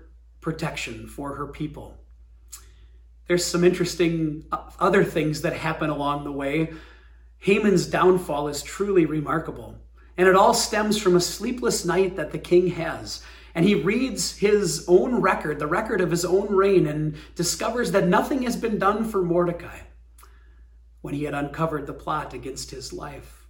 protection 0.43 1.07
for 1.07 1.35
her 1.37 1.47
people. 1.47 1.97
There's 3.29 3.45
some 3.45 3.65
interesting 3.65 4.45
uh, 4.53 4.71
other 4.79 5.05
things 5.05 5.41
that 5.43 5.55
happen 5.55 5.89
along 5.89 6.25
the 6.25 6.33
way. 6.33 6.73
Haman's 7.39 7.87
downfall 7.87 8.49
is 8.49 8.63
truly 8.63 9.07
remarkable, 9.07 9.79
and 10.19 10.29
it 10.29 10.37
all 10.37 10.53
stems 10.53 10.99
from 10.99 11.17
a 11.17 11.21
sleepless 11.21 11.87
night 11.87 12.17
that 12.17 12.33
the 12.33 12.39
king 12.39 12.69
has 12.69 13.23
and 13.55 13.65
he 13.65 13.75
reads 13.75 14.37
his 14.39 14.85
own 14.89 15.21
record, 15.21 15.59
the 15.59 15.67
record 15.67 16.01
of 16.01 16.11
his 16.11 16.25
own 16.25 16.53
reign, 16.55 16.87
and 16.87 17.17
discovers 17.35 17.93
that 17.93 18.07
nothing 18.07 18.43
has 18.43 18.57
been 18.57 18.79
done 18.79 19.05
for 19.05 19.23
Mordecai 19.23 19.81
when 21.01 21.15
he 21.15 21.25
had 21.25 21.35
uncovered 21.35 21.87
the 21.87 21.93
plot 21.93 22.35
against 22.35 22.71
his 22.71 22.93
life. 22.93 23.47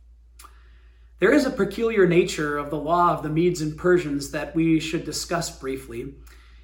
There 1.19 1.33
is 1.33 1.45
a 1.45 1.51
peculiar 1.51 2.07
nature 2.07 2.57
of 2.57 2.71
the 2.71 2.79
law 2.79 3.13
of 3.13 3.23
the 3.23 3.29
Medes 3.29 3.61
and 3.61 3.77
Persians 3.77 4.31
that 4.31 4.55
we 4.55 4.81
should 4.81 5.05
discuss 5.05 5.51
briefly. 5.51 6.15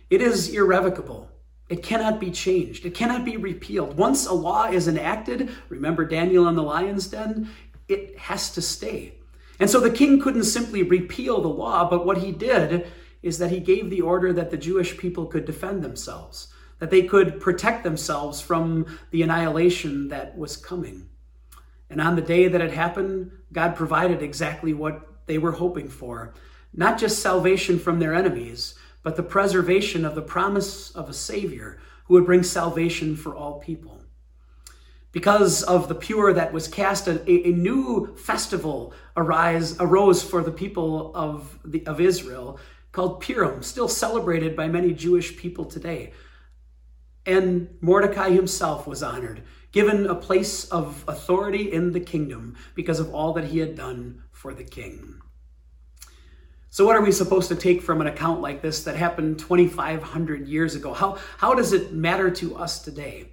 It 0.09 0.23
is 0.23 0.49
irrevocable. 0.49 1.31
It 1.69 1.83
cannot 1.83 2.21
be 2.21 2.31
changed. 2.31 2.87
It 2.87 2.95
cannot 2.95 3.25
be 3.25 3.37
repealed. 3.37 3.99
Once 3.99 4.27
a 4.27 4.33
law 4.33 4.67
is 4.69 4.89
enacted, 4.89 5.51
remember 5.69 6.05
Daniel 6.05 6.49
in 6.49 6.55
the 6.55 6.63
lion's 6.63 7.09
den, 7.09 7.51
it 7.89 8.17
has 8.19 8.53
to 8.55 8.63
stay. 8.63 9.15
And 9.59 9.69
so 9.69 9.81
the 9.81 9.91
king 9.91 10.21
couldn't 10.21 10.45
simply 10.45 10.83
repeal 10.83 11.41
the 11.41 11.49
law, 11.49 11.89
but 11.91 12.07
what 12.07 12.19
he 12.19 12.31
did 12.31 12.87
is 13.27 13.39
that 13.39 13.51
he 13.51 13.61
gave 13.61 13.91
the 13.91 14.01
order 14.01 14.33
that 14.33 14.51
the 14.51 14.57
Jewish 14.57 14.97
people 14.97 15.27
could 15.27 15.45
defend 15.45 15.83
themselves, 15.83 16.49
that 16.79 16.91
they 16.91 17.03
could 17.03 17.41
protect 17.41 17.85
themselves 17.85 18.41
from 18.41 18.87
the 19.11 19.23
annihilation 19.23 20.09
that 20.09 20.37
was 20.37 20.57
coming. 20.57 21.09
And 21.91 22.01
on 22.01 22.17
the 22.17 22.23
day 22.23 22.49
that 22.49 22.61
it 22.61 22.73
happened, 22.73 23.33
God 23.53 23.77
provided 23.77 24.23
exactly 24.23 24.73
what 24.73 25.27
they 25.27 25.39
were 25.39 25.53
hoping 25.53 25.89
for 25.89 26.35
not 26.77 26.99
just 26.99 27.21
salvation 27.21 27.79
from 27.79 27.99
their 27.99 28.15
enemies, 28.15 28.75
but 29.03 29.17
the 29.17 29.23
preservation 29.23 30.05
of 30.05 30.15
the 30.15 30.23
promise 30.23 30.91
of 30.91 31.09
a 31.09 31.15
Savior 31.15 31.79
who 32.05 32.15
would 32.15 32.27
bring 32.27 32.43
salvation 32.43 33.17
for 33.17 33.35
all 33.35 33.59
people. 33.59 34.01
Because 35.13 35.63
of 35.63 35.89
the 35.89 35.95
pur 35.95 36.35
that 36.35 36.53
was 36.53 36.69
cast, 36.69 37.09
a, 37.09 37.31
a 37.31 37.53
new 37.53 38.15
festival 38.17 38.93
arise, 39.17 39.77
arose 39.81 40.23
for 40.23 40.43
the 40.43 40.53
people 40.53 41.13
of, 41.15 41.59
the, 41.65 41.87
of 41.87 42.01
Israel 42.01 42.59
called 42.97 43.21
Purim, 43.21 43.63
still 43.63 43.89
celebrated 43.89 44.57
by 44.57 44.69
many 44.69 44.95
Jewish 44.95 45.37
people 45.37 45.67
today. 45.67 46.13
And 47.27 47.77
Mordecai 47.83 48.31
himself 48.31 48.87
was 48.87 49.03
honored, 49.03 49.43
given 49.71 50.07
a 50.07 50.15
place 50.15 50.65
of 50.71 51.05
authority 51.07 51.71
in 51.71 51.93
the 51.93 52.01
kingdom 52.01 52.57
because 52.75 52.99
of 52.99 53.15
all 53.15 53.35
that 53.35 53.45
he 53.45 53.59
had 53.59 53.77
done 53.77 54.23
for 54.33 54.55
the 54.55 54.65
king. 54.65 55.21
So, 56.71 56.87
what 56.87 56.97
are 56.97 57.03
we 57.03 57.13
supposed 57.13 57.49
to 57.49 57.55
take 57.55 57.83
from 57.83 58.01
an 58.01 58.07
account 58.07 58.41
like 58.41 58.63
this 58.63 58.85
that 58.85 58.97
happened 58.97 59.41
2,500 59.41 60.49
years 60.49 60.75
ago? 60.75 60.95
How, 60.95 61.19
how 61.37 61.55
does 61.55 61.75
it 61.75 61.93
matter 61.93 62.31
to 62.31 62.57
us 62.57 62.81
today? 62.81 63.29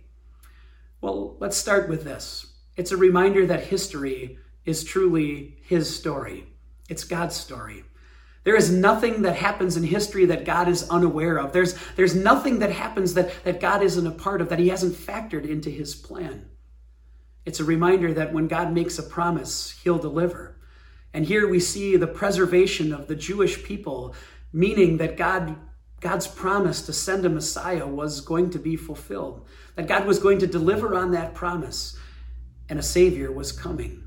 Well, 1.00 1.38
let's 1.40 1.56
start 1.56 1.88
with 1.88 2.04
this 2.04 2.48
it's 2.76 2.92
a 2.92 2.98
reminder 2.98 3.46
that 3.46 3.64
history 3.64 4.40
is 4.66 4.84
truly 4.84 5.56
his 5.62 5.96
story, 5.96 6.48
it's 6.90 7.06
God's 7.06 7.38
story. 7.38 7.86
There 8.44 8.56
is 8.56 8.72
nothing 8.72 9.22
that 9.22 9.38
happens 9.38 9.78
in 9.78 9.84
history 9.84 10.26
that 10.26 10.44
God 10.44 10.68
is 10.68 10.90
unaware 10.90 11.38
of. 11.38 11.54
There's, 11.54 11.76
there's 11.96 12.16
nothing 12.16 12.60
that 12.60 12.72
happens 12.72 13.14
that, 13.14 13.32
that 13.46 13.62
God 13.62 13.82
isn't 13.82 14.06
a 14.06 14.12
part 14.12 14.42
of, 14.42 14.50
that 14.50 14.60
He 14.60 14.68
hasn't 14.70 14.96
factored 14.96 15.48
into 15.48 15.70
His 15.70 15.96
plan. 15.96 16.50
It's 17.46 17.62
a 17.62 17.66
reminder 17.66 18.14
that 18.14 18.34
when 18.34 18.48
God 18.48 18.74
makes 18.74 19.00
a 19.00 19.04
promise, 19.04 19.72
He'll 19.84 19.98
deliver. 19.98 20.58
And 21.14 21.26
here 21.26 21.48
we 21.48 21.60
see 21.60 21.96
the 21.96 22.08
preservation 22.08 22.92
of 22.92 23.08
the 23.08 23.16
Jewish 23.16 23.64
people, 23.64 24.16
meaning 24.52 24.98
that 24.98 25.16
God, 25.16 25.56
God's 26.02 26.28
promise 26.28 26.82
to 26.84 26.94
send 26.94 27.26
a 27.26 27.30
Messiah 27.30 27.88
was 27.88 28.20
going 28.20 28.50
to 28.52 28.60
be 28.60 28.76
fulfilled, 28.76 29.48
that 29.76 29.88
God 29.88 30.06
was 30.06 30.20
going 30.20 30.40
to 30.40 30.48
deliver 30.48 30.96
on 30.96 31.12
that 31.12 31.34
promise, 31.34 31.98
and 32.68 32.78
a 32.78 32.84
Savior 32.84 33.32
was 33.32 33.52
coming. 33.52 34.04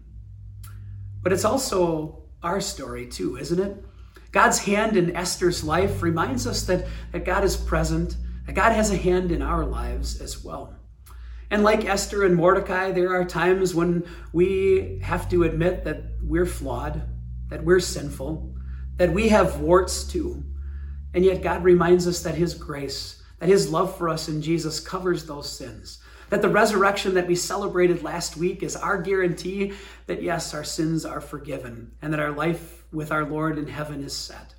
But 1.22 1.32
it's 1.32 1.44
also 1.44 2.24
our 2.42 2.60
story, 2.60 3.06
too, 3.06 3.36
isn't 3.36 3.60
it? 3.60 3.84
God's 4.32 4.58
hand 4.58 4.96
in 4.96 5.16
Esther's 5.16 5.64
life 5.64 6.02
reminds 6.02 6.46
us 6.46 6.64
that, 6.64 6.86
that 7.12 7.24
God 7.24 7.44
is 7.44 7.56
present, 7.56 8.16
that 8.46 8.54
God 8.54 8.72
has 8.72 8.90
a 8.90 8.96
hand 8.96 9.32
in 9.32 9.42
our 9.42 9.64
lives 9.64 10.20
as 10.20 10.44
well. 10.44 10.76
And 11.50 11.62
like 11.62 11.84
Esther 11.84 12.24
and 12.24 12.34
Mordecai, 12.34 12.90
there 12.90 13.14
are 13.14 13.24
times 13.24 13.74
when 13.74 14.04
we 14.32 14.98
have 15.02 15.28
to 15.30 15.44
admit 15.44 15.84
that 15.84 16.02
we're 16.22 16.46
flawed, 16.46 17.02
that 17.50 17.64
we're 17.64 17.80
sinful, 17.80 18.54
that 18.96 19.12
we 19.12 19.28
have 19.28 19.60
warts 19.60 20.04
too. 20.04 20.44
And 21.14 21.24
yet 21.24 21.42
God 21.42 21.62
reminds 21.62 22.08
us 22.08 22.22
that 22.22 22.34
His 22.34 22.54
grace, 22.54 23.22
that 23.38 23.48
His 23.48 23.70
love 23.70 23.96
for 23.96 24.08
us 24.08 24.28
in 24.28 24.42
Jesus 24.42 24.80
covers 24.80 25.24
those 25.24 25.50
sins. 25.50 26.02
That 26.30 26.42
the 26.42 26.48
resurrection 26.48 27.14
that 27.14 27.28
we 27.28 27.36
celebrated 27.36 28.02
last 28.02 28.36
week 28.36 28.64
is 28.64 28.74
our 28.74 29.00
guarantee 29.00 29.72
that 30.06 30.22
yes, 30.22 30.52
our 30.52 30.64
sins 30.64 31.04
are 31.04 31.20
forgiven 31.20 31.92
and 32.02 32.12
that 32.12 32.18
our 32.18 32.32
life 32.32 32.84
with 32.96 33.12
our 33.12 33.24
Lord 33.24 33.58
in 33.58 33.68
heaven 33.68 34.02
is 34.02 34.16
set. 34.16 34.54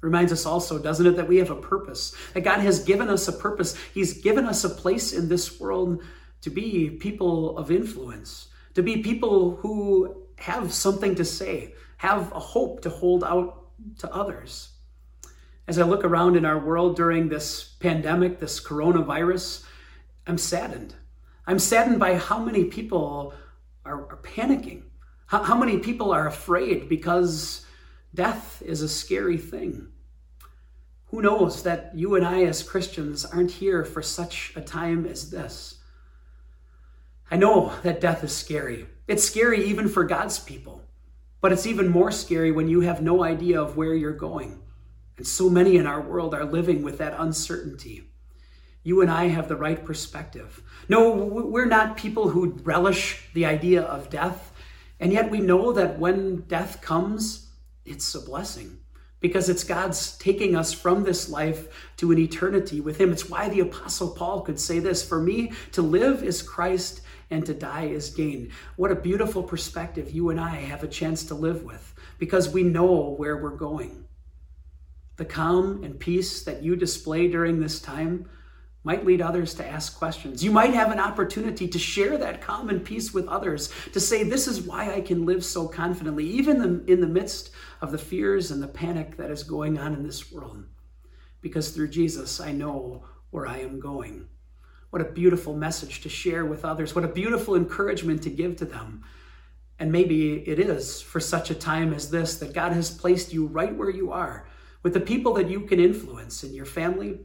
Reminds 0.00 0.32
us 0.32 0.44
also, 0.44 0.80
doesn't 0.80 1.06
it, 1.06 1.16
that 1.16 1.28
we 1.28 1.36
have 1.36 1.50
a 1.50 1.56
purpose, 1.56 2.14
that 2.34 2.40
God 2.40 2.58
has 2.58 2.82
given 2.82 3.08
us 3.08 3.28
a 3.28 3.32
purpose. 3.32 3.76
He's 3.94 4.20
given 4.20 4.46
us 4.46 4.64
a 4.64 4.68
place 4.68 5.12
in 5.12 5.28
this 5.28 5.60
world 5.60 6.02
to 6.40 6.50
be 6.50 6.90
people 6.90 7.56
of 7.56 7.70
influence, 7.70 8.48
to 8.74 8.82
be 8.82 8.96
people 8.98 9.56
who 9.56 10.24
have 10.38 10.72
something 10.72 11.14
to 11.14 11.24
say, 11.24 11.74
have 11.98 12.32
a 12.32 12.40
hope 12.40 12.82
to 12.82 12.90
hold 12.90 13.22
out 13.22 13.68
to 13.98 14.12
others. 14.12 14.70
As 15.68 15.78
I 15.78 15.84
look 15.84 16.04
around 16.04 16.34
in 16.34 16.44
our 16.44 16.58
world 16.58 16.96
during 16.96 17.28
this 17.28 17.62
pandemic, 17.78 18.40
this 18.40 18.60
coronavirus, 18.60 19.64
I'm 20.26 20.38
saddened. 20.38 20.96
I'm 21.46 21.60
saddened 21.60 22.00
by 22.00 22.16
how 22.16 22.40
many 22.40 22.64
people 22.64 23.32
are, 23.84 24.08
are 24.10 24.18
panicking 24.22 24.82
how, 25.32 25.42
how 25.42 25.56
many 25.56 25.78
people 25.78 26.12
are 26.12 26.26
afraid 26.26 26.90
because 26.90 27.64
death 28.14 28.62
is 28.66 28.82
a 28.82 28.88
scary 28.88 29.38
thing? 29.38 29.88
Who 31.06 31.22
knows 31.22 31.62
that 31.62 31.92
you 31.94 32.16
and 32.16 32.26
I, 32.26 32.42
as 32.42 32.62
Christians, 32.62 33.24
aren't 33.24 33.52
here 33.52 33.82
for 33.82 34.02
such 34.02 34.52
a 34.56 34.60
time 34.60 35.06
as 35.06 35.30
this? 35.30 35.78
I 37.30 37.36
know 37.36 37.72
that 37.82 38.02
death 38.02 38.22
is 38.22 38.36
scary. 38.36 38.84
It's 39.08 39.24
scary 39.24 39.64
even 39.64 39.88
for 39.88 40.04
God's 40.04 40.38
people. 40.38 40.84
But 41.40 41.50
it's 41.50 41.66
even 41.66 41.88
more 41.88 42.12
scary 42.12 42.52
when 42.52 42.68
you 42.68 42.82
have 42.82 43.00
no 43.00 43.24
idea 43.24 43.58
of 43.58 43.74
where 43.74 43.94
you're 43.94 44.12
going. 44.12 44.60
And 45.16 45.26
so 45.26 45.48
many 45.48 45.78
in 45.78 45.86
our 45.86 46.02
world 46.02 46.34
are 46.34 46.44
living 46.44 46.82
with 46.82 46.98
that 46.98 47.14
uncertainty. 47.16 48.04
You 48.84 49.00
and 49.00 49.10
I 49.10 49.28
have 49.28 49.48
the 49.48 49.56
right 49.56 49.82
perspective. 49.82 50.62
No, 50.90 51.10
we're 51.14 51.64
not 51.64 51.96
people 51.96 52.28
who 52.28 52.58
relish 52.64 53.30
the 53.32 53.46
idea 53.46 53.80
of 53.80 54.10
death. 54.10 54.51
And 55.02 55.12
yet 55.12 55.32
we 55.32 55.40
know 55.40 55.72
that 55.72 55.98
when 55.98 56.42
death 56.42 56.80
comes, 56.80 57.50
it's 57.84 58.14
a 58.14 58.20
blessing 58.20 58.78
because 59.18 59.48
it's 59.48 59.64
God's 59.64 60.16
taking 60.18 60.54
us 60.54 60.72
from 60.72 61.02
this 61.02 61.28
life 61.28 61.90
to 61.96 62.12
an 62.12 62.20
eternity 62.20 62.80
with 62.80 63.00
Him. 63.00 63.10
It's 63.10 63.28
why 63.28 63.48
the 63.48 63.60
Apostle 63.60 64.10
Paul 64.10 64.42
could 64.42 64.60
say 64.60 64.78
this 64.78 65.02
For 65.06 65.20
me, 65.20 65.50
to 65.72 65.82
live 65.82 66.22
is 66.22 66.40
Christ 66.40 67.00
and 67.30 67.44
to 67.46 67.52
die 67.52 67.86
is 67.86 68.10
gain. 68.10 68.52
What 68.76 68.92
a 68.92 68.94
beautiful 68.94 69.42
perspective 69.42 70.12
you 70.12 70.30
and 70.30 70.38
I 70.38 70.50
have 70.50 70.84
a 70.84 70.88
chance 70.88 71.24
to 71.24 71.34
live 71.34 71.64
with 71.64 71.94
because 72.20 72.50
we 72.50 72.62
know 72.62 73.16
where 73.18 73.38
we're 73.38 73.56
going. 73.56 74.04
The 75.16 75.24
calm 75.24 75.82
and 75.82 75.98
peace 75.98 76.44
that 76.44 76.62
you 76.62 76.76
display 76.76 77.26
during 77.26 77.58
this 77.58 77.80
time 77.80 78.28
might 78.84 79.04
lead 79.04 79.20
others 79.20 79.54
to 79.54 79.66
ask 79.66 79.96
questions. 79.96 80.42
You 80.42 80.50
might 80.50 80.74
have 80.74 80.90
an 80.90 80.98
opportunity 80.98 81.68
to 81.68 81.78
share 81.78 82.18
that 82.18 82.40
common 82.40 82.80
peace 82.80 83.14
with 83.14 83.28
others, 83.28 83.72
to 83.92 84.00
say, 84.00 84.24
This 84.24 84.48
is 84.48 84.62
why 84.62 84.92
I 84.92 85.00
can 85.00 85.24
live 85.24 85.44
so 85.44 85.68
confidently, 85.68 86.26
even 86.26 86.84
in 86.88 87.00
the 87.00 87.06
midst 87.06 87.50
of 87.80 87.92
the 87.92 87.98
fears 87.98 88.50
and 88.50 88.62
the 88.62 88.68
panic 88.68 89.16
that 89.16 89.30
is 89.30 89.44
going 89.44 89.78
on 89.78 89.94
in 89.94 90.02
this 90.02 90.32
world. 90.32 90.64
Because 91.40 91.70
through 91.70 91.88
Jesus, 91.88 92.40
I 92.40 92.52
know 92.52 93.04
where 93.30 93.46
I 93.46 93.58
am 93.58 93.80
going. 93.80 94.26
What 94.90 95.02
a 95.02 95.10
beautiful 95.10 95.54
message 95.54 96.02
to 96.02 96.08
share 96.08 96.44
with 96.44 96.64
others. 96.64 96.94
What 96.94 97.04
a 97.04 97.08
beautiful 97.08 97.54
encouragement 97.54 98.22
to 98.24 98.30
give 98.30 98.56
to 98.56 98.64
them. 98.64 99.04
And 99.78 99.90
maybe 99.90 100.34
it 100.48 100.58
is 100.58 101.00
for 101.00 101.18
such 101.18 101.50
a 101.50 101.54
time 101.54 101.94
as 101.94 102.10
this 102.10 102.38
that 102.38 102.52
God 102.52 102.72
has 102.72 102.90
placed 102.90 103.32
you 103.32 103.46
right 103.46 103.74
where 103.74 103.90
you 103.90 104.12
are 104.12 104.46
with 104.82 104.92
the 104.92 105.00
people 105.00 105.32
that 105.34 105.48
you 105.48 105.60
can 105.60 105.80
influence 105.80 106.44
in 106.44 106.52
your 106.52 106.66
family, 106.66 107.20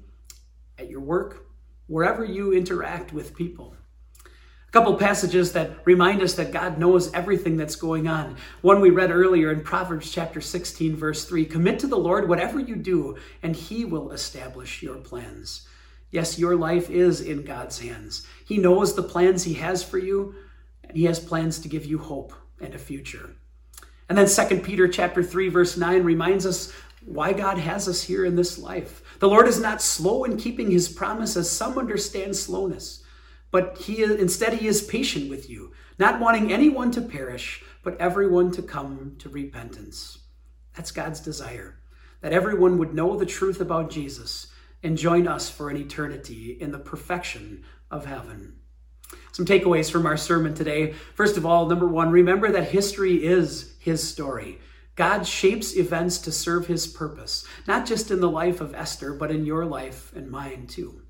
at 0.78 0.90
your 0.90 1.02
work, 1.02 1.47
wherever 1.88 2.24
you 2.24 2.54
interact 2.54 3.14
with 3.14 3.36
people. 3.36 3.76
A 4.26 4.72
couple 4.72 4.96
passages 4.98 5.54
that 5.54 5.78
remind 5.86 6.22
us 6.22 6.34
that 6.36 6.52
God 6.52 6.78
knows 6.78 7.12
everything 7.14 7.56
that's 7.56 7.78
going 7.78 8.08
on. 8.08 8.36
One 8.62 8.82
we 8.82 8.90
read 8.90 9.12
earlier 9.12 9.52
in 9.52 9.62
Proverbs 9.62 10.12
chapter 10.12 10.42
16, 10.42 10.96
verse 10.96 11.24
3 11.24 11.46
Commit 11.46 11.80
to 11.80 11.88
the 11.88 11.98
Lord 11.98 12.28
whatever 12.28 12.60
you 12.60 12.76
do, 12.76 13.18
and 13.42 13.56
he 13.56 13.86
will 13.86 14.12
establish 14.12 14.84
your 14.84 14.98
plans. 14.98 15.68
Yes, 16.12 16.38
your 16.38 16.56
life 16.56 16.90
is 16.90 17.22
in 17.22 17.44
God's 17.44 17.80
hands. 17.80 18.28
He 18.46 18.58
knows 18.58 18.94
the 18.94 19.04
plans 19.04 19.44
he 19.44 19.56
has 19.56 19.84
for 19.84 19.98
you, 19.98 20.36
and 20.84 20.98
he 20.98 21.06
has 21.06 21.20
plans 21.20 21.60
to 21.60 21.70
give 21.70 21.86
you 21.86 21.98
hope 21.98 22.34
and 22.60 22.74
a 22.74 22.80
future. 22.80 23.36
And 24.10 24.18
then 24.18 24.28
2 24.28 24.62
Peter 24.62 24.88
chapter 24.88 25.24
3 25.24 25.50
verse 25.50 25.78
9 25.78 26.04
reminds 26.04 26.46
us 26.46 26.74
why 27.06 27.34
God 27.34 27.58
has 27.58 27.88
us 27.88 28.04
here 28.04 28.26
in 28.26 28.36
this 28.36 28.58
life. 28.58 29.02
The 29.20 29.28
Lord 29.28 29.48
is 29.48 29.60
not 29.60 29.82
slow 29.82 30.24
in 30.24 30.38
keeping 30.38 30.70
his 30.70 30.90
promise 30.90 31.36
as 31.36 31.50
some 31.50 31.78
understand 31.78 32.36
slowness, 32.36 33.04
but 33.52 33.78
he 33.78 34.04
instead 34.04 34.54
he 34.54 34.68
is 34.68 34.82
patient 34.82 35.30
with 35.30 35.50
you, 35.50 35.72
not 35.98 36.20
wanting 36.20 36.52
anyone 36.52 36.92
to 36.92 37.02
perish, 37.02 37.64
but 37.84 38.00
everyone 38.00 38.52
to 38.52 38.62
come 38.62 39.16
to 39.20 39.30
repentance. 39.30 40.20
That's 40.76 40.92
God's 40.92 41.20
desire, 41.20 41.80
that 42.22 42.34
everyone 42.34 42.78
would 42.78 42.94
know 42.94 43.18
the 43.18 43.26
truth 43.26 43.60
about 43.60 43.90
Jesus 43.90 44.48
and 44.84 44.98
join 44.98 45.28
us 45.28 45.50
for 45.50 45.70
an 45.70 45.78
eternity 45.78 46.58
in 46.60 46.72
the 46.72 46.78
perfection 46.78 47.64
of 47.90 48.06
heaven. 48.06 48.58
Some 49.32 49.46
takeaways 49.46 49.90
from 49.90 50.06
our 50.06 50.18
sermon 50.18 50.54
today. 50.54 50.94
First 51.16 51.38
of 51.38 51.46
all, 51.46 51.66
number 51.66 51.88
1, 51.88 52.12
remember 52.12 52.52
that 52.52 52.70
history 52.70 53.26
is 53.26 53.76
his 53.80 54.08
story. 54.08 54.60
God 54.98 55.28
shapes 55.28 55.78
events 55.78 56.18
to 56.18 56.32
serve 56.32 56.66
his 56.66 56.88
purpose, 56.88 57.46
not 57.68 57.86
just 57.86 58.10
in 58.10 58.20
the 58.20 58.30
life 58.30 58.60
of 58.60 58.74
Esther, 58.74 59.14
but 59.14 59.30
in 59.30 59.46
your 59.46 59.64
life 59.64 60.12
and 60.16 60.30
mine 60.30 60.66
too. 60.66 61.04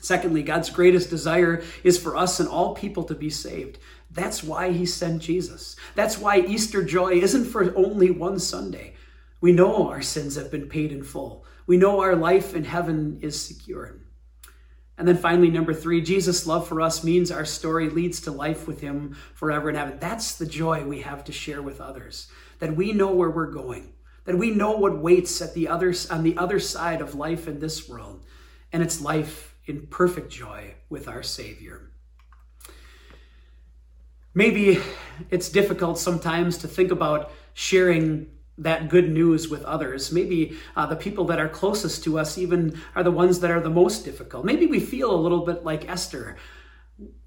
Secondly, 0.00 0.42
God's 0.42 0.70
greatest 0.70 1.08
desire 1.08 1.62
is 1.84 1.98
for 1.98 2.16
us 2.16 2.40
and 2.40 2.48
all 2.48 2.74
people 2.74 3.04
to 3.04 3.14
be 3.14 3.30
saved. 3.30 3.78
That's 4.10 4.42
why 4.42 4.72
he 4.72 4.86
sent 4.86 5.22
Jesus. 5.22 5.76
That's 5.94 6.18
why 6.18 6.40
Easter 6.40 6.82
joy 6.82 7.12
isn't 7.12 7.46
for 7.46 7.76
only 7.76 8.10
one 8.10 8.40
Sunday. 8.40 8.94
We 9.40 9.52
know 9.52 9.88
our 9.88 10.02
sins 10.02 10.34
have 10.34 10.50
been 10.50 10.68
paid 10.68 10.90
in 10.90 11.04
full. 11.04 11.44
We 11.66 11.76
know 11.76 12.00
our 12.00 12.16
life 12.16 12.54
in 12.54 12.64
heaven 12.64 13.18
is 13.22 13.40
secured. 13.40 14.02
And 14.98 15.06
then 15.06 15.16
finally, 15.16 15.50
number 15.50 15.74
three, 15.74 16.00
Jesus' 16.00 16.46
love 16.46 16.66
for 16.66 16.80
us 16.80 17.04
means 17.04 17.30
our 17.30 17.44
story 17.44 17.88
leads 17.88 18.20
to 18.22 18.32
life 18.32 18.66
with 18.66 18.80
him 18.80 19.16
forever 19.34 19.68
in 19.68 19.76
heaven. 19.76 19.98
That's 20.00 20.36
the 20.36 20.46
joy 20.46 20.84
we 20.84 21.02
have 21.02 21.22
to 21.24 21.32
share 21.32 21.62
with 21.62 21.80
others 21.80 22.28
that 22.58 22.76
we 22.76 22.92
know 22.92 23.12
where 23.12 23.30
we're 23.30 23.50
going, 23.50 23.92
that 24.24 24.38
we 24.38 24.50
know 24.50 24.72
what 24.76 24.98
waits 24.98 25.40
at 25.40 25.54
the 25.54 25.68
other, 25.68 25.94
on 26.10 26.22
the 26.22 26.36
other 26.36 26.58
side 26.58 27.00
of 27.00 27.14
life 27.14 27.48
in 27.48 27.60
this 27.60 27.88
world, 27.88 28.24
and 28.72 28.82
it's 28.82 29.00
life 29.00 29.54
in 29.66 29.86
perfect 29.86 30.30
joy 30.30 30.74
with 30.88 31.08
our 31.08 31.22
Savior. 31.22 31.90
Maybe 34.34 34.82
it's 35.30 35.48
difficult 35.48 35.98
sometimes 35.98 36.58
to 36.58 36.68
think 36.68 36.90
about 36.90 37.32
sharing 37.54 38.26
that 38.58 38.88
good 38.88 39.10
news 39.10 39.48
with 39.48 39.62
others. 39.64 40.12
Maybe 40.12 40.56
uh, 40.76 40.86
the 40.86 40.96
people 40.96 41.24
that 41.26 41.38
are 41.38 41.48
closest 41.48 42.04
to 42.04 42.18
us 42.18 42.38
even 42.38 42.80
are 42.94 43.02
the 43.02 43.10
ones 43.10 43.40
that 43.40 43.50
are 43.50 43.60
the 43.60 43.70
most 43.70 44.04
difficult. 44.04 44.44
Maybe 44.44 44.66
we 44.66 44.80
feel 44.80 45.14
a 45.14 45.16
little 45.16 45.44
bit 45.44 45.64
like 45.64 45.88
Esther, 45.88 46.36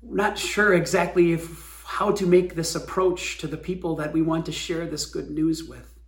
not 0.02 0.38
sure 0.38 0.74
exactly 0.74 1.34
if 1.34 1.69
how 1.90 2.12
to 2.12 2.28
make 2.28 2.54
this 2.54 2.76
approach 2.76 3.40
to 3.40 3.48
the 3.48 3.58
people 3.58 3.96
that 3.96 4.14
we 4.14 4.22
want 4.22 4.46
to 4.46 4.52
share 4.52 4.86
this 4.86 5.08
good 5.08 5.32
news 5.32 5.64
with. 5.64 6.00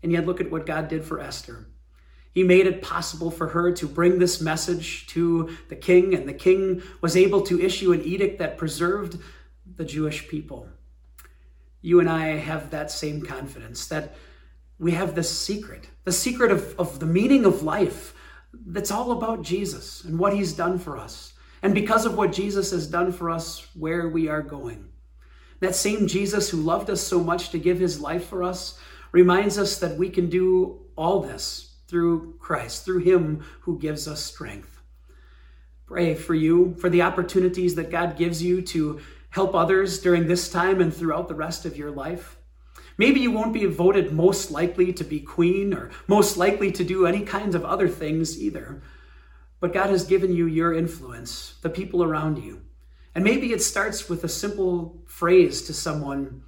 And 0.00 0.12
yet, 0.12 0.26
look 0.26 0.40
at 0.40 0.52
what 0.52 0.64
God 0.64 0.86
did 0.86 1.04
for 1.04 1.18
Esther. 1.18 1.66
He 2.30 2.44
made 2.44 2.68
it 2.68 2.82
possible 2.82 3.32
for 3.32 3.48
her 3.48 3.72
to 3.72 3.88
bring 3.88 4.20
this 4.20 4.40
message 4.40 5.08
to 5.08 5.56
the 5.68 5.74
king, 5.74 6.14
and 6.14 6.28
the 6.28 6.32
king 6.32 6.82
was 7.00 7.16
able 7.16 7.42
to 7.42 7.60
issue 7.60 7.92
an 7.92 8.04
edict 8.04 8.38
that 8.38 8.58
preserved 8.58 9.18
the 9.74 9.84
Jewish 9.84 10.28
people. 10.28 10.68
You 11.82 11.98
and 11.98 12.08
I 12.08 12.36
have 12.36 12.70
that 12.70 12.92
same 12.92 13.20
confidence 13.20 13.88
that 13.88 14.14
we 14.78 14.92
have 14.92 15.16
this 15.16 15.36
secret, 15.36 15.90
the 16.04 16.12
secret 16.12 16.52
of, 16.52 16.78
of 16.78 17.00
the 17.00 17.06
meaning 17.06 17.44
of 17.44 17.64
life 17.64 18.14
that's 18.66 18.92
all 18.92 19.10
about 19.10 19.42
Jesus 19.42 20.04
and 20.04 20.16
what 20.16 20.32
he's 20.32 20.52
done 20.52 20.78
for 20.78 20.96
us. 20.96 21.32
And 21.60 21.74
because 21.74 22.06
of 22.06 22.16
what 22.16 22.30
Jesus 22.30 22.70
has 22.70 22.86
done 22.86 23.10
for 23.10 23.30
us, 23.30 23.66
where 23.74 24.08
we 24.08 24.28
are 24.28 24.42
going. 24.42 24.87
That 25.60 25.74
same 25.74 26.06
Jesus 26.06 26.50
who 26.50 26.58
loved 26.58 26.90
us 26.90 27.00
so 27.00 27.20
much 27.22 27.50
to 27.50 27.58
give 27.58 27.78
his 27.78 28.00
life 28.00 28.26
for 28.26 28.42
us 28.42 28.78
reminds 29.12 29.58
us 29.58 29.78
that 29.78 29.96
we 29.96 30.10
can 30.10 30.28
do 30.28 30.80
all 30.96 31.20
this 31.20 31.76
through 31.88 32.34
Christ, 32.38 32.84
through 32.84 32.98
him 32.98 33.44
who 33.60 33.78
gives 33.78 34.06
us 34.06 34.22
strength. 34.22 34.80
Pray 35.86 36.14
for 36.14 36.34
you, 36.34 36.74
for 36.78 36.90
the 36.90 37.02
opportunities 37.02 37.74
that 37.76 37.90
God 37.90 38.16
gives 38.16 38.42
you 38.42 38.60
to 38.62 39.00
help 39.30 39.54
others 39.54 40.00
during 40.00 40.26
this 40.26 40.50
time 40.50 40.80
and 40.80 40.94
throughout 40.94 41.28
the 41.28 41.34
rest 41.34 41.64
of 41.64 41.76
your 41.76 41.90
life. 41.90 42.36
Maybe 42.98 43.20
you 43.20 43.30
won't 43.30 43.54
be 43.54 43.64
voted 43.64 44.12
most 44.12 44.50
likely 44.50 44.92
to 44.92 45.04
be 45.04 45.20
queen 45.20 45.72
or 45.72 45.90
most 46.06 46.36
likely 46.36 46.72
to 46.72 46.84
do 46.84 47.06
any 47.06 47.22
kinds 47.22 47.54
of 47.54 47.64
other 47.64 47.88
things 47.88 48.40
either. 48.40 48.82
But 49.60 49.72
God 49.72 49.90
has 49.90 50.04
given 50.04 50.34
you 50.34 50.46
your 50.46 50.74
influence, 50.74 51.54
the 51.62 51.70
people 51.70 52.02
around 52.02 52.38
you. 52.38 52.62
And 53.14 53.24
maybe 53.24 53.52
it 53.52 53.62
starts 53.62 54.08
with 54.08 54.24
a 54.24 54.28
simple 54.28 55.02
phrase 55.06 55.62
to 55.62 55.74
someone 55.74 56.42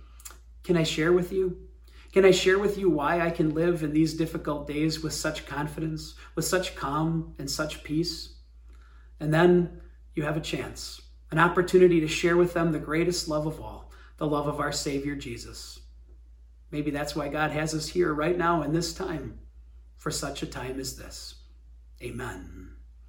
Can 0.63 0.77
I 0.77 0.83
share 0.83 1.13
with 1.13 1.33
you? 1.33 1.69
Can 2.13 2.25
I 2.25 2.33
share 2.33 2.59
with 2.59 2.77
you 2.77 2.91
why 2.91 3.21
I 3.21 3.31
can 3.31 3.55
live 3.55 3.83
in 3.83 3.93
these 3.93 4.15
difficult 4.15 4.67
days 4.67 5.01
with 5.01 5.13
such 5.13 5.47
confidence, 5.47 6.15
with 6.35 6.45
such 6.45 6.75
calm 6.75 7.35
and 7.39 7.49
such 7.49 7.85
peace? 7.85 8.35
And 9.21 9.33
then 9.33 9.81
you 10.15 10.25
have 10.25 10.37
a 10.37 10.41
chance, 10.41 11.01
an 11.31 11.39
opportunity 11.39 12.01
to 12.01 12.09
share 12.09 12.37
with 12.37 12.53
them 12.53 12.73
the 12.73 12.79
greatest 12.79 13.29
love 13.29 13.47
of 13.47 13.61
all, 13.61 13.93
the 14.17 14.27
love 14.27 14.49
of 14.49 14.59
our 14.59 14.73
Savior 14.73 15.15
Jesus. 15.15 15.79
Maybe 16.73 16.91
that's 16.91 17.15
why 17.15 17.29
God 17.29 17.53
has 17.53 17.75
us 17.75 17.89
here 17.89 18.13
right 18.13 18.37
now 18.37 18.63
in 18.63 18.73
this 18.73 18.93
time, 18.93 19.39
for 19.97 20.11
such 20.11 20.43
a 20.43 20.47
time 20.47 20.81
as 20.81 20.97
this. 20.97 21.37
Amen. 22.03 22.70